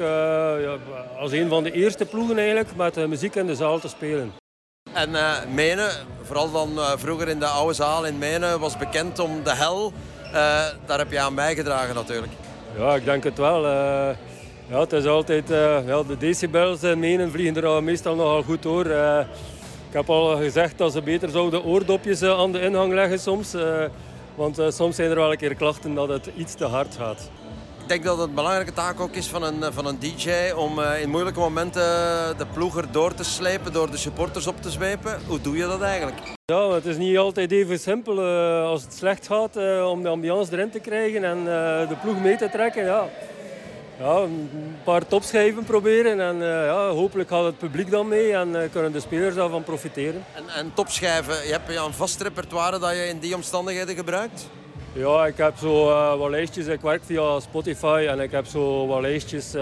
[0.62, 0.78] ja,
[1.20, 4.34] als een van de eerste ploegen eigenlijk, met muziek in de zaal te spelen.
[4.93, 5.10] En
[5.54, 5.89] Menen,
[6.22, 9.93] vooral dan vroeger in de oude zaal in Menen, was bekend om de hel.
[10.86, 12.32] daar heb je aan bijgedragen natuurlijk.
[12.78, 13.68] Ja, ik denk het wel.
[14.70, 15.48] ja, het is altijd,
[15.86, 18.86] ja, de decibels in Menen vliegen er meestal nogal goed door.
[19.88, 23.56] Ik heb al gezegd dat ze beter zouden oordopjes aan de ingang leggen soms.
[24.36, 27.30] Want soms zijn er wel een keer klachten dat het iets te hard gaat.
[27.88, 31.10] denk dat het een belangrijke taak ook is van een, van een DJ om in
[31.10, 31.84] moeilijke momenten
[32.38, 35.20] de ploeg door te slepen, door de supporters op te zwepen.
[35.28, 36.18] Hoe doe je dat eigenlijk?
[36.46, 38.22] Ja, het is niet altijd even simpel
[38.64, 41.44] als het slecht gaat om de ambiance erin te krijgen en
[41.88, 42.86] de ploeg mee te trekken.
[42.86, 43.08] Ja.
[44.00, 48.91] Ja, een paar topschijven proberen en ja, hopelijk gaat het publiek dan mee en kunnen
[48.91, 50.26] de spelers daarvan profiteren.
[50.34, 54.50] En, en topschijven, je hebt je een vast repertoire dat je in die omstandigheden gebruikt?
[54.93, 56.66] Ja, ik heb zo uh, wat lijstjes.
[56.66, 59.56] Ik werk via Spotify en ik heb zo wat lijstjes.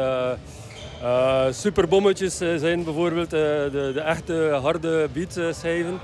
[1.50, 6.00] Superbommetjes zijn bijvoorbeeld de, de, echte harde beatschijven.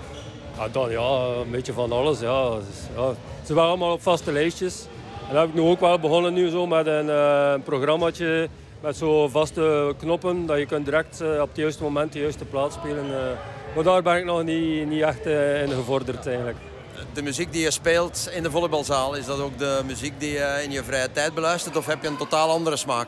[0.59, 2.19] En dan ja, een beetje van alles.
[2.19, 2.55] Ja.
[2.55, 3.13] Dus, ja.
[3.45, 4.85] Ze waren allemaal op vaste lijstjes.
[5.31, 8.49] En dat heb ik nu ook wel begonnen nu zo met een, een programmaatje
[8.81, 10.45] met zo vaste knoppen.
[10.45, 13.05] Dat je kunt direct op het juiste moment de juiste plaats spelen.
[13.75, 16.57] maar daar ben ik nog niet, niet echt in gevorderd eigenlijk
[17.13, 20.61] de muziek die je speelt in de volleybalzaal, is dat ook de muziek die je
[20.63, 23.07] in je vrije tijd beluistert of heb je een totaal andere smaak?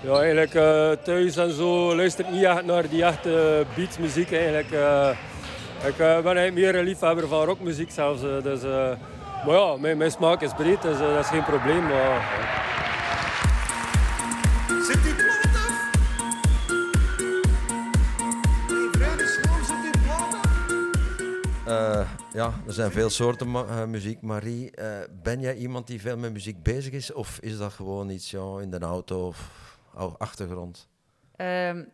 [0.00, 4.70] Ja, eigenlijk uh, thuis en zo luister ik niet echt naar die echte beatmuziek eigenlijk.
[4.72, 5.08] Uh,
[5.86, 8.20] ik uh, ben eigenlijk meer een liefhebber van rockmuziek zelfs.
[8.20, 8.60] dus,
[9.46, 11.82] maar ja, mijn, mijn, smaak is breed, dus dat is geen probleem.
[11.86, 12.48] Maar,
[14.86, 15.14] Zit die
[21.70, 24.22] Uh, ja, er zijn veel soorten uh, muziek.
[24.22, 27.12] Marie, uh, ben jij iemand die veel met muziek bezig is?
[27.12, 29.50] Of is dat gewoon iets ja, in de auto of
[30.18, 30.89] achtergrond?
[31.40, 31.84] Ehm,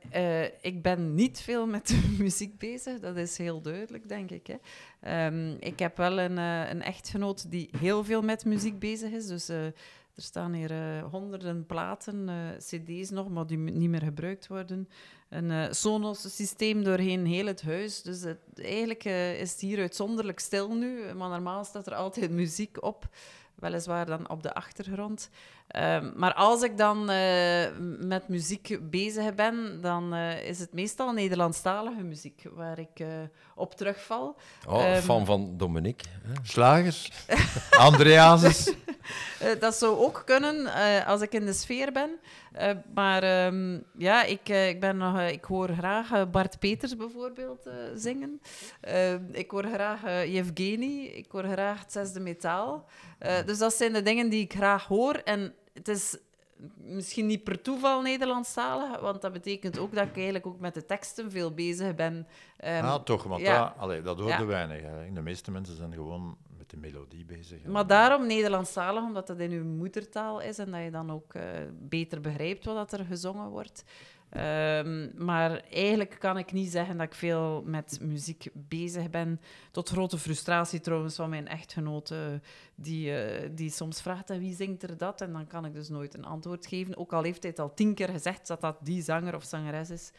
[0.60, 4.46] ik ben niet veel met muziek bezig, dat is heel duidelijk, denk ik.
[4.46, 5.26] Hè.
[5.26, 9.26] Um, ik heb wel een, een, echtgenoot die heel veel met muziek bezig is.
[9.26, 9.72] Dus er
[10.16, 12.28] staan hier honderden platen,
[12.58, 14.88] cd's nog, maar die niet meer gebruikt worden
[15.28, 18.02] een Sonos-systeem doorheen heel het huis.
[18.02, 18.24] Dus
[18.54, 19.04] eigenlijk
[19.40, 23.08] is het hier uitzonderlijk stil nu, maar normaal staat er altijd muziek op.
[23.56, 25.30] Weliswaar dan op de achtergrond.
[25.76, 27.66] Uh, maar als ik dan uh,
[27.98, 33.04] met muziek bezig ben, dan uh, is het meestal Nederlandstalige muziek waar ik
[33.54, 34.36] op terugval.
[34.68, 36.08] Oh, um, fan van Dominique.
[36.42, 37.12] Slagers.
[37.70, 38.72] Andreases.
[39.60, 40.66] dat zou ook kunnen
[41.04, 42.10] als ik in de sfeer ben.
[42.94, 48.40] maar um, ja, ik, ik, ben nog, ik hoor graag Bart Peters bijvoorbeeld zingen.
[49.32, 51.04] ik hoor graag Yevgeny.
[51.04, 52.88] Ik hoor graag het zesde metaal.
[53.46, 55.14] dus dat zijn de dingen die ik graag hoor.
[55.14, 56.16] En het is
[56.76, 60.84] misschien niet per toeval Nederlandstalig, want dat betekent ook dat ik eigenlijk ook met de
[60.84, 62.26] teksten veel bezig ben.
[62.64, 63.58] Um, ah, toch, want ja.
[63.58, 64.46] dat, allee, dat hoorde ja.
[64.46, 64.80] weinig.
[64.82, 65.12] Hè.
[65.12, 66.36] De meeste mensen zijn gewoon
[66.66, 67.64] de melodie bezig.
[67.64, 71.42] Maar daarom Nederlandstalig, omdat dat in uw moedertaal is en dat je dan ook uh,
[71.72, 73.84] beter begrijpt wat er gezongen wordt.
[74.36, 79.40] Um, maar eigenlijk kan ik niet zeggen dat ik veel met muziek bezig ben.
[79.70, 82.40] Tot grote frustratie trouwens van mijn echtgenote,
[82.74, 85.20] die, uh, die soms vraagt wie zingt er dat?
[85.20, 86.96] En dan kan ik dus nooit een antwoord geven.
[86.96, 89.90] Ook al heeft hij het al tien keer gezegd dat dat die zanger of zangeres
[89.90, 90.12] is.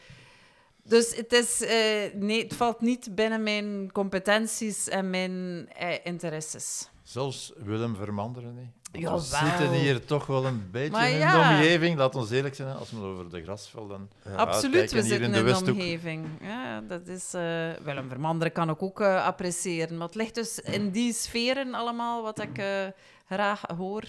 [0.88, 1.68] Dus het, is, uh,
[2.14, 6.88] nee, het valt niet binnen mijn competenties en mijn uh, interesses.
[7.02, 8.78] Zelfs Willem Vermanderen niet?
[8.92, 12.76] Ja, we zitten hier toch wel een beetje in de omgeving, laat ons eerlijk zijn,
[12.76, 14.34] als we over de grasvelden ja.
[14.34, 16.26] Absoluut, we zitten in de, omgeving.
[16.40, 19.96] Ja, dat is, uh, Willem Vermanderen kan ik ook uh, appreciëren.
[19.96, 22.86] Maar het ligt dus in die sferen allemaal wat ik uh,
[23.26, 24.02] graag hoor.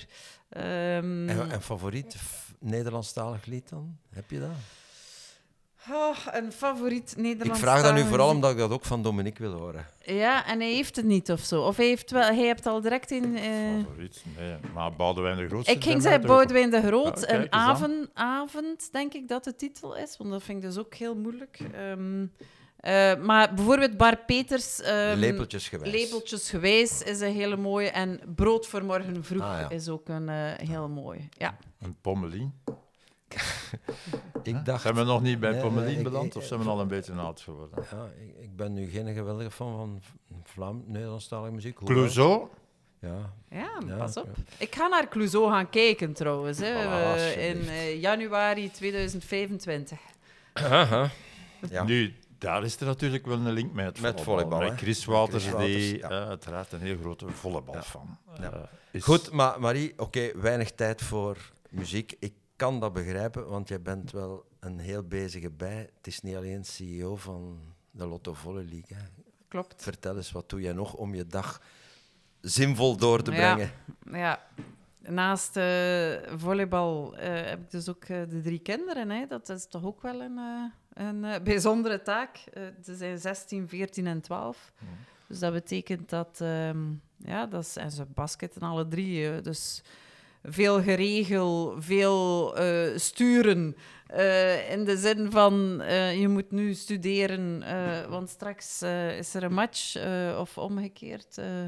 [0.57, 2.15] Um, en, en favoriet
[2.59, 3.97] Nederlandstalig lied dan?
[4.09, 4.49] Heb je dat?
[5.91, 7.59] Oh, een favoriet Nederlands.
[7.59, 9.85] Ik vraag dat nu vooral omdat ik dat ook van Dominique wil horen.
[10.01, 11.61] Ja, en hij heeft het niet of zo.
[11.61, 13.37] Of hij heeft wel, hij heeft al direct in.
[13.37, 13.41] Uh...
[13.85, 14.55] Favoriet, nee.
[14.73, 15.67] Maar Boudewijn de Groot.
[15.67, 17.19] Ik ging zeggen Boudewijn de Groot.
[17.19, 20.77] Ja, een avond, avond, denk ik dat de titel is, want dat vind ik dus
[20.77, 21.59] ook heel moeilijk.
[21.75, 22.31] Um,
[22.81, 24.79] uh, maar bijvoorbeeld Bar Peters.
[24.87, 25.91] Um, lepeltjesgewijs.
[25.91, 27.89] Lepeltjesgewijs is een hele mooie.
[27.89, 29.69] En Brood voor morgen vroeg ah, ja.
[29.69, 31.29] is ook een uh, heel mooi.
[31.37, 31.57] Ja.
[31.81, 32.53] Een pommelien.
[34.43, 34.81] Ik dacht...
[34.81, 37.13] Zijn we nog niet bij nee, Pommelien nee, beland, of zijn we al een beetje
[37.13, 37.85] oud geworden?
[37.91, 40.01] Ja, ik, ik, ben nu geen geweldige fan van
[40.43, 41.75] Vlaam Nederlandstalige muziek.
[41.75, 42.47] Clouseau?
[42.99, 43.33] Ja.
[43.49, 44.29] Ja, pas op.
[44.57, 49.99] Ik ga naar Clouseau gaan kijken trouwens, hè, voilà, in uh, januari 2025.
[50.53, 51.09] Aha.
[51.69, 51.83] Ja.
[51.83, 54.59] Nu, daar is er natuurlijk wel een link met het met volleybal.
[54.59, 56.11] Met Chris Wouters, Chris Wouters die ja.
[56.11, 58.53] uh, uiteraard een heel grote volleybal Ja.
[58.53, 58.59] Uh,
[58.91, 59.03] is...
[59.03, 61.37] Goed, maar Marie, oké, okay, weinig tijd voor
[61.69, 62.15] muziek.
[62.19, 65.89] Ik kan dat begrijpen, want jij bent wel een heel bezige bij.
[65.97, 67.59] Het is niet alleen CEO van
[67.91, 68.97] de Lotto Volley League.
[68.97, 69.03] Hè.
[69.47, 69.83] Klopt.
[69.83, 71.61] Vertel eens, wat doe jij nog om je dag
[72.41, 73.71] zinvol door te brengen?
[74.11, 74.43] Ja, ja.
[75.11, 79.09] naast uh, volleybal uh, heb ik dus ook uh, de drie kinderen.
[79.09, 79.27] Hè.
[79.27, 80.39] Dat is toch ook wel een,
[80.93, 82.43] een bijzondere taak.
[82.83, 84.71] ze zijn 16, 14 en 12.
[84.79, 84.87] Mm.
[85.27, 89.41] Dus dat betekent dat, um, ja, dat is, en ze basketten alle drie.
[89.41, 89.83] dus
[90.43, 93.75] veel geregel, veel eh, sturen.
[94.07, 97.63] eh, in de zin van, eh, je moet nu studeren,
[98.09, 98.81] want straks
[99.17, 99.95] is er een match,
[100.37, 101.37] of omgekeerd.
[101.37, 101.63] eh,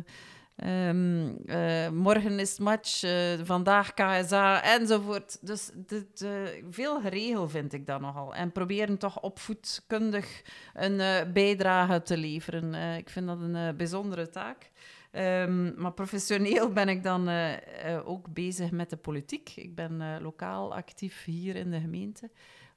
[0.55, 3.03] ehm, eh, morgen is het match,
[3.43, 5.38] vandaag KSA, enzovoort.
[5.41, 6.26] Dus dit,
[6.69, 8.36] veel geregel vind ik dat nogal.
[8.36, 10.41] En proberen toch opvoedkundig
[10.74, 11.01] een
[11.34, 12.97] bijdrage te leveren.
[12.97, 14.70] Ik vind dat een bijzondere taak.
[15.12, 19.53] Ehm, maar professioneel ben ik dan eh, eh, ook bezig met de politiek.
[19.55, 22.30] Ik ben eh, lokaal actief hier in de gemeente.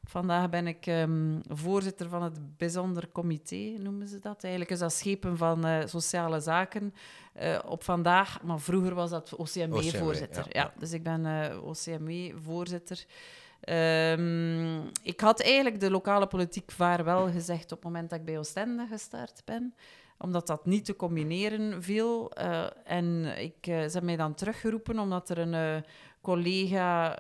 [0.05, 4.43] Vandaag ben ik ehm, voorzitter van het bijzonder comité, noemen ze dat.
[4.43, 6.95] Eigenlijk is dat schepen van sociale zaken
[7.67, 10.47] op vandaag, maar vroeger was dat OCME-voorzitter.
[10.49, 11.27] ja, dus ik ben
[11.63, 13.05] OCME-voorzitter.
[13.61, 18.39] Ehm, ik had eigenlijk de lokale politiek vaarwel gezegd op het moment dat ik bij
[18.39, 19.75] Oostende gestart ben
[20.19, 22.33] omdat dat niet te combineren viel.
[22.33, 25.91] Eh, en ik, eh, ze hebben mij dan teruggeroepen omdat er een eh,
[26.21, 27.19] collega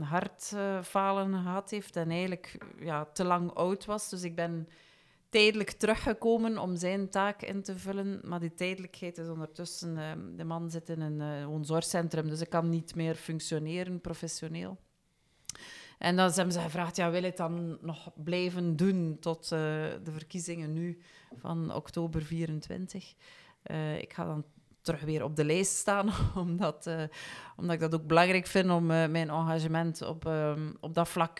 [0.00, 4.08] hartfalen gehad heeft en eigenlijk ja, te lang oud was.
[4.08, 4.68] Dus ik ben
[5.28, 8.20] tijdelijk teruggekomen om zijn taak in te vullen.
[8.24, 9.98] Maar die tijdelijkheid is ondertussen...
[9.98, 14.78] eh, de man zit in een woonzorgcentrum, dus ik kan niet meer functioneren professioneel.
[15.98, 20.10] En dan hebben ze gevraagd, ja, wil je het dan nog blijven doen tot de
[20.12, 20.98] verkiezingen nu
[21.36, 23.14] van oktober 24?
[23.62, 24.44] Eh, ik ga dan
[24.82, 26.10] terug weer op de lijst staan,
[26.46, 27.02] omdat, eh,
[27.56, 31.38] omdat ik dat ook belangrijk vind om eh, mijn engagement op, ehm, op dat vlak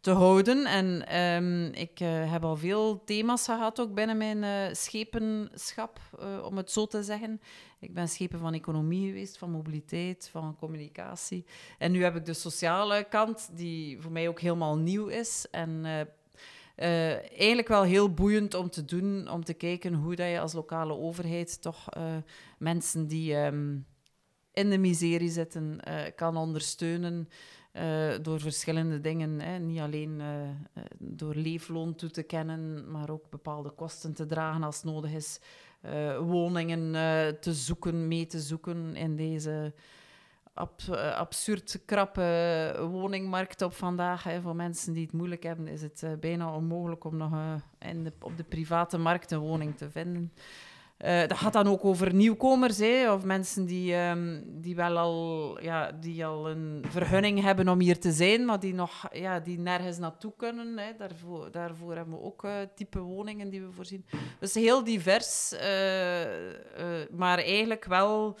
[0.00, 0.64] te houden.
[0.64, 1.98] En ehm, ik
[2.28, 6.00] heb al veel thema's gehad, ook binnen mijn schepenschap,
[6.44, 7.40] om het zo te zeggen.
[7.80, 11.44] Ik ben schepen van economie geweest, van mobiliteit, van communicatie.
[11.78, 15.46] En nu heb ik de sociale kant, die voor mij ook helemaal nieuw is.
[15.50, 15.84] En
[16.76, 20.52] eh, eigenlijk wel heel boeiend om te doen, om te kijken hoe dat je als
[20.52, 22.16] lokale overheid toch eh,
[22.58, 23.76] mensen die ehm,
[24.52, 27.28] in de miserie zitten eh, kan ondersteunen.
[28.22, 29.40] door verschillende dingen.
[29.40, 29.58] Hè.
[29.58, 30.22] Niet alleen
[30.98, 35.40] door leefloon toe te kennen, maar ook bepaalde kosten te dragen als nodig is.
[36.20, 36.92] Woningen
[37.40, 39.72] te zoeken, mee te zoeken in deze
[40.56, 44.22] ab- eh, absurd krappe woningmarkt op vandaag.
[44.22, 44.40] Hè.
[44.40, 48.12] Voor mensen die het moeilijk hebben, is het eh, bijna onmogelijk om nog eh, in
[48.20, 50.32] op de private markt een woning te vinden.
[50.98, 55.92] Dat gaat dan ook over nieuwkomers, hè, of mensen die, ehm, die wel al, ja,
[55.92, 59.98] die al een vergunning hebben om hier te zijn, maar die, nog, ja, die nergens
[59.98, 60.78] naartoe kunnen.
[60.78, 60.92] Hè.
[60.98, 64.06] Daarvoor, daarvoor hebben we ook type woningen die we voorzien.
[64.40, 65.54] Dus heel divers,
[67.10, 68.38] maar eigenlijk wel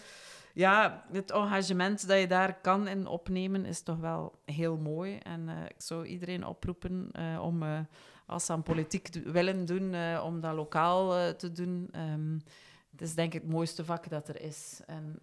[0.56, 5.16] ja, het engagement dat je daar kan in opnemen is toch wel heel mooi.
[5.16, 7.78] En eh, ik zou iedereen oproepen eh, om, eh,
[8.26, 11.88] als ze aan politiek willen doen, om dat lokaal te doen.
[11.92, 12.38] Ehm,
[12.90, 14.80] het is denk ik het mooiste vak dat er is.
[14.86, 15.20] En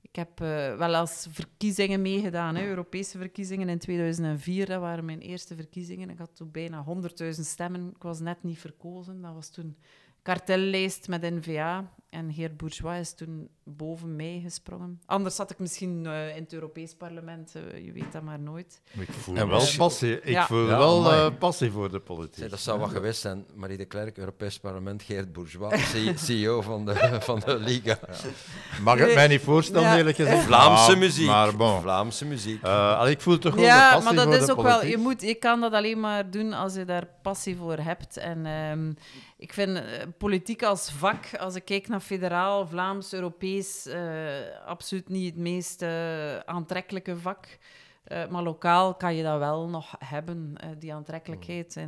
[0.00, 0.38] ik heb
[0.78, 4.66] wel als verkiezingen meegedaan, hè, Europese verkiezingen in 2004.
[4.66, 6.10] Dat waren mijn eerste verkiezingen.
[6.10, 7.90] Ik had toen bijna 100.000 stemmen.
[7.96, 9.22] Ik was net niet verkozen.
[9.22, 9.76] Dat was toen
[10.32, 11.96] kartellijst met N-VA.
[12.10, 15.00] En Geert Bourgeois is toen boven mij gesprongen.
[15.06, 17.54] Anders zat ik misschien eh, in het Europees parlement.
[17.54, 18.80] eh, je weet dat maar nooit.
[18.98, 20.20] Ik voel En wel passie.
[20.20, 20.46] Ik Ja.
[20.46, 22.50] voel Ja, wel eh, passie voor de politiek.
[22.50, 23.46] Dat zou wat geweest zijn.
[23.54, 25.94] Marie de Klerk, Europees Parlement, Geert Bourgeois,
[26.26, 27.98] CEO van de, van de Liga.
[28.82, 29.96] Mag het mij niet voorstellen, Ja.
[29.96, 30.42] eerlijk gezegd.
[30.44, 31.26] Vlaamse muziek.
[31.26, 31.80] Maar bon.
[31.80, 32.62] Vlaamse muziek.
[32.62, 34.62] Eh, allee, ik voel toch wel de Ja, passie maar dat voor is de ook
[34.62, 34.72] wel.
[34.74, 34.96] politiek.
[34.96, 38.16] Je, moet, je kan dat alleen maar doen als je daar passie voor hebt.
[38.16, 38.92] En ehm,
[39.38, 39.84] ik vind eh,
[40.18, 45.82] politiek als vak, als ik kijk naar federaal, Vlaams, Europees, eh, absoluut niet het meest
[45.82, 47.58] eh, aantrekkelijke vak.
[48.30, 51.76] Maar lokaal kan je dat wel nog hebben, die aantrekkelijkheid.
[51.76, 51.84] Eh,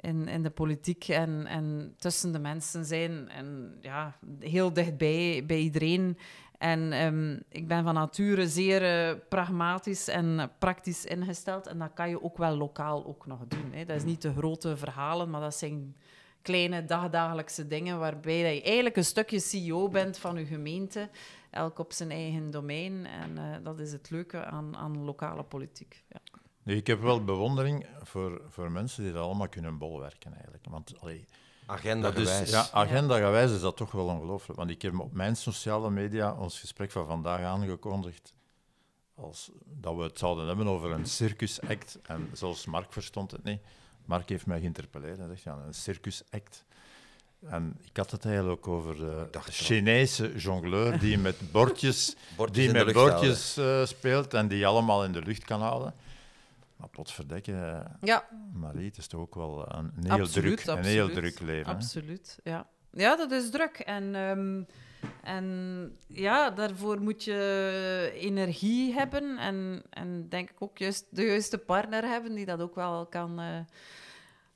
[0.00, 3.28] in, in de politiek en, en tussen de mensen zijn.
[3.28, 6.18] En ja, heel dichtbij bij iedereen.
[6.58, 11.66] En ehm, ik ben van nature zeer pragmatisch en praktisch ingesteld.
[11.66, 13.72] En dat kan je ook wel lokaal ook nog doen.
[13.72, 13.84] Hè.
[13.84, 15.96] Dat is niet de grote verhalen, maar dat zijn
[16.42, 21.08] kleine dagdagelijkse dingen waarbij dat je eigenlijk een stukje CEO bent van je gemeente.
[21.50, 23.06] Elk op zijn eigen domein.
[23.06, 26.04] En eh, dat is het leuke aan, aan lokale politiek.
[26.08, 26.20] Ja.
[26.62, 30.64] Nee, ik heb wel bewondering voor, voor mensen die dat allemaal kunnen bolwerken, eigenlijk.
[30.68, 31.26] Want allee,
[31.66, 32.50] Agenda is, gewijs.
[32.50, 34.58] ja, agenda gewijs is dat toch wel ongelooflijk.
[34.58, 38.34] Want ik heb op mijn sociale media ons gesprek van vandaag aangekondigd
[39.14, 41.98] als dat we het zouden hebben over een circusact.
[42.02, 43.60] En zelfs Mark verstond het niet.
[44.08, 46.64] Mark heeft mij geïnterpelleerd en zegt, ja, een circusact.
[47.46, 52.64] En ik had het eigenlijk ook over de dacht Chinese jongleur die met bordjes, Bordjes
[52.64, 55.94] die de met bordjes eh, speelt en die allemaal in de lucht kan houden.
[56.76, 60.76] Maar potverdekke, eh, ja, Marie, het is toch ook wel een, een heel, Absoluut, druk,
[60.76, 61.70] een heel druk leven.
[61.70, 61.76] hè?
[61.76, 62.66] Absoluut, ja.
[62.90, 63.78] Ja, dat is druk.
[63.78, 64.62] En ehm,
[65.22, 71.58] En ja, daarvoor moet je energie hebben en, en denk ik ook juist de juiste
[71.58, 73.58] partner hebben die dat ook wel kan uh,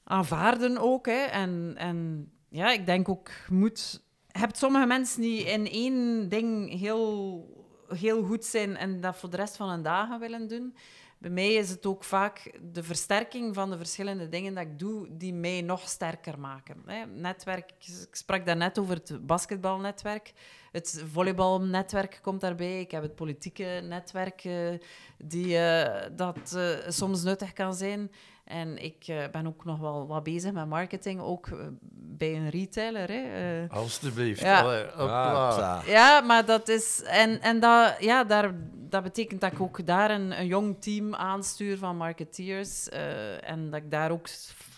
[0.05, 1.07] aanvaarden ook.
[1.07, 1.23] Hè.
[1.23, 7.47] En, en ja, ik denk ook, moet, hebt sommige mensen die in één ding heel,
[7.89, 10.75] heel goed zijn en dat voor de rest van hun dagen willen doen.
[11.23, 15.09] Bij mij is het ook vaak de versterking van de verschillende dingen dat ik doe,
[15.11, 16.85] die mij nog sterker maken.
[17.15, 20.33] Netwerk, ik sprak daarnet over het basketbalnetwerk.
[20.73, 22.81] Het volleybalnetwerk komt daarbij.
[22.81, 24.79] Ik heb het politieke netwerk, uh,
[25.19, 28.11] die, uh, dat uh, soms nuttig kan zijn.
[28.45, 31.59] En ik uh, ben ook nog wel wat bezig met marketing, ook uh,
[31.93, 33.09] bij een retailer.
[33.09, 33.63] Hè.
[33.63, 34.41] Uh, Alsjeblieft.
[34.41, 34.61] Ja.
[34.61, 35.83] Allee, hopla.
[35.87, 37.03] ja, maar dat is...
[37.03, 41.15] En, en dat, ja, daar, dat betekent dat ik ook daar een, een jong team
[41.15, 42.89] aanstuur van marketeers.
[42.89, 44.29] en dat ik daar ook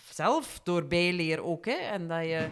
[0.09, 1.65] zelf door bijleer ook.
[1.65, 1.71] Hè.
[1.71, 2.49] En dat je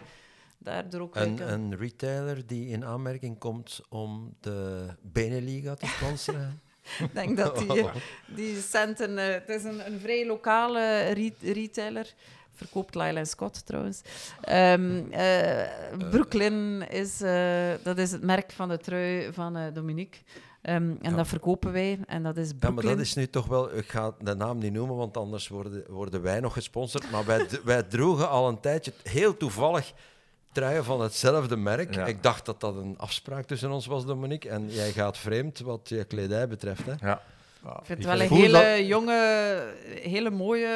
[0.58, 1.16] daardoor ook...
[1.16, 6.60] Een, een retailer die in aanmerking komt om de Beneliga te sponsoren?
[7.00, 7.84] Ik denk dat die,
[8.36, 9.10] die centen...
[9.10, 12.14] Uh, het is een, een vrij lokale re retailer.
[12.52, 14.02] Verkoopt Lyle Scott trouwens.
[14.48, 20.18] Um, uh, Brooklyn is, uh, dat is het merk van de trui van Dominique.
[20.62, 21.16] Um, en Ja.
[21.16, 21.98] dat verkopen wij.
[22.06, 22.84] En dat is Ja, Brooklyn.
[22.86, 23.76] maar dat is nu toch wel...
[23.76, 27.10] Ik ga de naam niet noemen, want anders worden, worden wij nog gesponsord.
[27.10, 29.92] Maar wij, wij droegen al een tijdje, heel toevallig,
[30.54, 31.94] truien van hetzelfde merk.
[31.94, 32.06] Ja.
[32.06, 34.48] Ik dacht dat dat een afspraak tussen ons was, Dominique.
[34.50, 36.86] En jij gaat vreemd wat je kledij betreft.
[36.86, 36.92] Hè?
[37.08, 37.20] Ja.
[37.64, 39.62] Ik vind het wel een hele dat- jonge,
[40.02, 40.68] hele mooie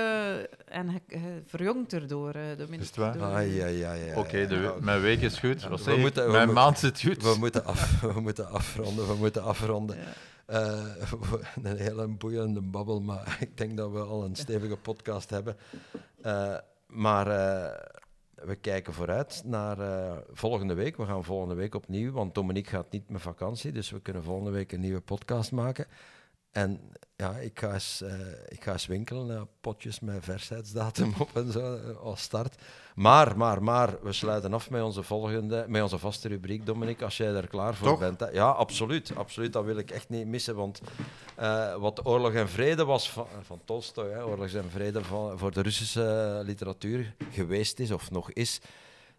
[0.64, 1.00] en
[1.46, 2.80] verjongd erdoor, eh, Dominique.
[2.80, 3.12] Is het waar?
[3.18, 4.16] Door- Ah, ja, ja, ja.
[4.18, 5.62] Oké, Ja, mijn week is goed.
[5.62, 7.22] We moeten- we mijn moeten- maand zit goed.
[7.22, 9.96] We moeten, af, we moeten afronden, we moeten afronden.
[9.96, 10.02] Ja.
[10.46, 10.84] Eh,
[11.62, 15.56] een hele boeiende babbel, maar ik denk dat we al een stevige podcast hebben.
[16.22, 16.54] Eh,
[16.86, 17.80] maar eh,
[18.44, 20.96] we kijken vooruit naar eh, volgende week.
[20.96, 24.50] We gaan volgende week opnieuw, want Dominique gaat niet met vakantie, dus we kunnen volgende
[24.50, 25.86] week een nieuwe podcast maken.
[26.58, 26.80] En
[27.16, 28.10] ja, ik ga eens, eh,
[28.48, 32.62] ik ga eens winkelen naar potjes met versheidsdatum op en zo eh, als start.
[32.94, 37.16] Maar, maar, maar, we sluiten af met onze volgende, met onze vaste rubriek, Dominique, als
[37.16, 37.98] jij er klaar voor Toch?
[37.98, 38.20] bent.
[38.20, 38.26] hè.
[38.26, 39.52] Ja, absoluut, absoluut.
[39.52, 40.80] Dat wil ik echt niet missen, want
[41.36, 45.52] eh, wat Oorlog en Vrede was van, van Tolstoy, hè, Oorlog en Vrede van, voor
[45.52, 48.60] de Russische literatuur geweest is, of nog is,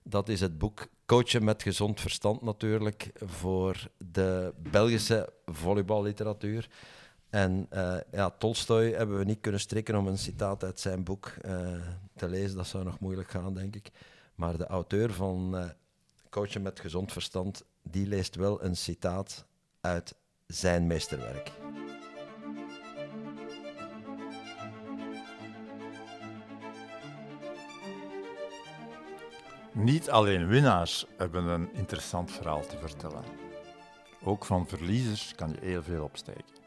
[0.04, 6.68] dat is het boek Coachen met gezond verstand natuurlijk, voor de Belgische volleyballiteratuur.
[7.30, 11.28] En eh, ja, Tolstoy hebben we niet kunnen strikken om een citaat uit zijn boek
[11.42, 11.68] eh,
[12.16, 12.58] te lezen.
[12.58, 13.92] Dat zou nog moeilijk gaan, denk ik.
[14.36, 15.70] Maar de auteur van eh,
[16.30, 19.46] Coachen met gezond verstand, die leest wel een citaat
[19.82, 20.16] uit
[20.48, 21.52] zijn meesterwerk.
[29.74, 33.24] Niet alleen winnaars hebben een interessant verhaal te vertellen.
[34.24, 36.59] Ook van verliezers kan je heel veel opsteken.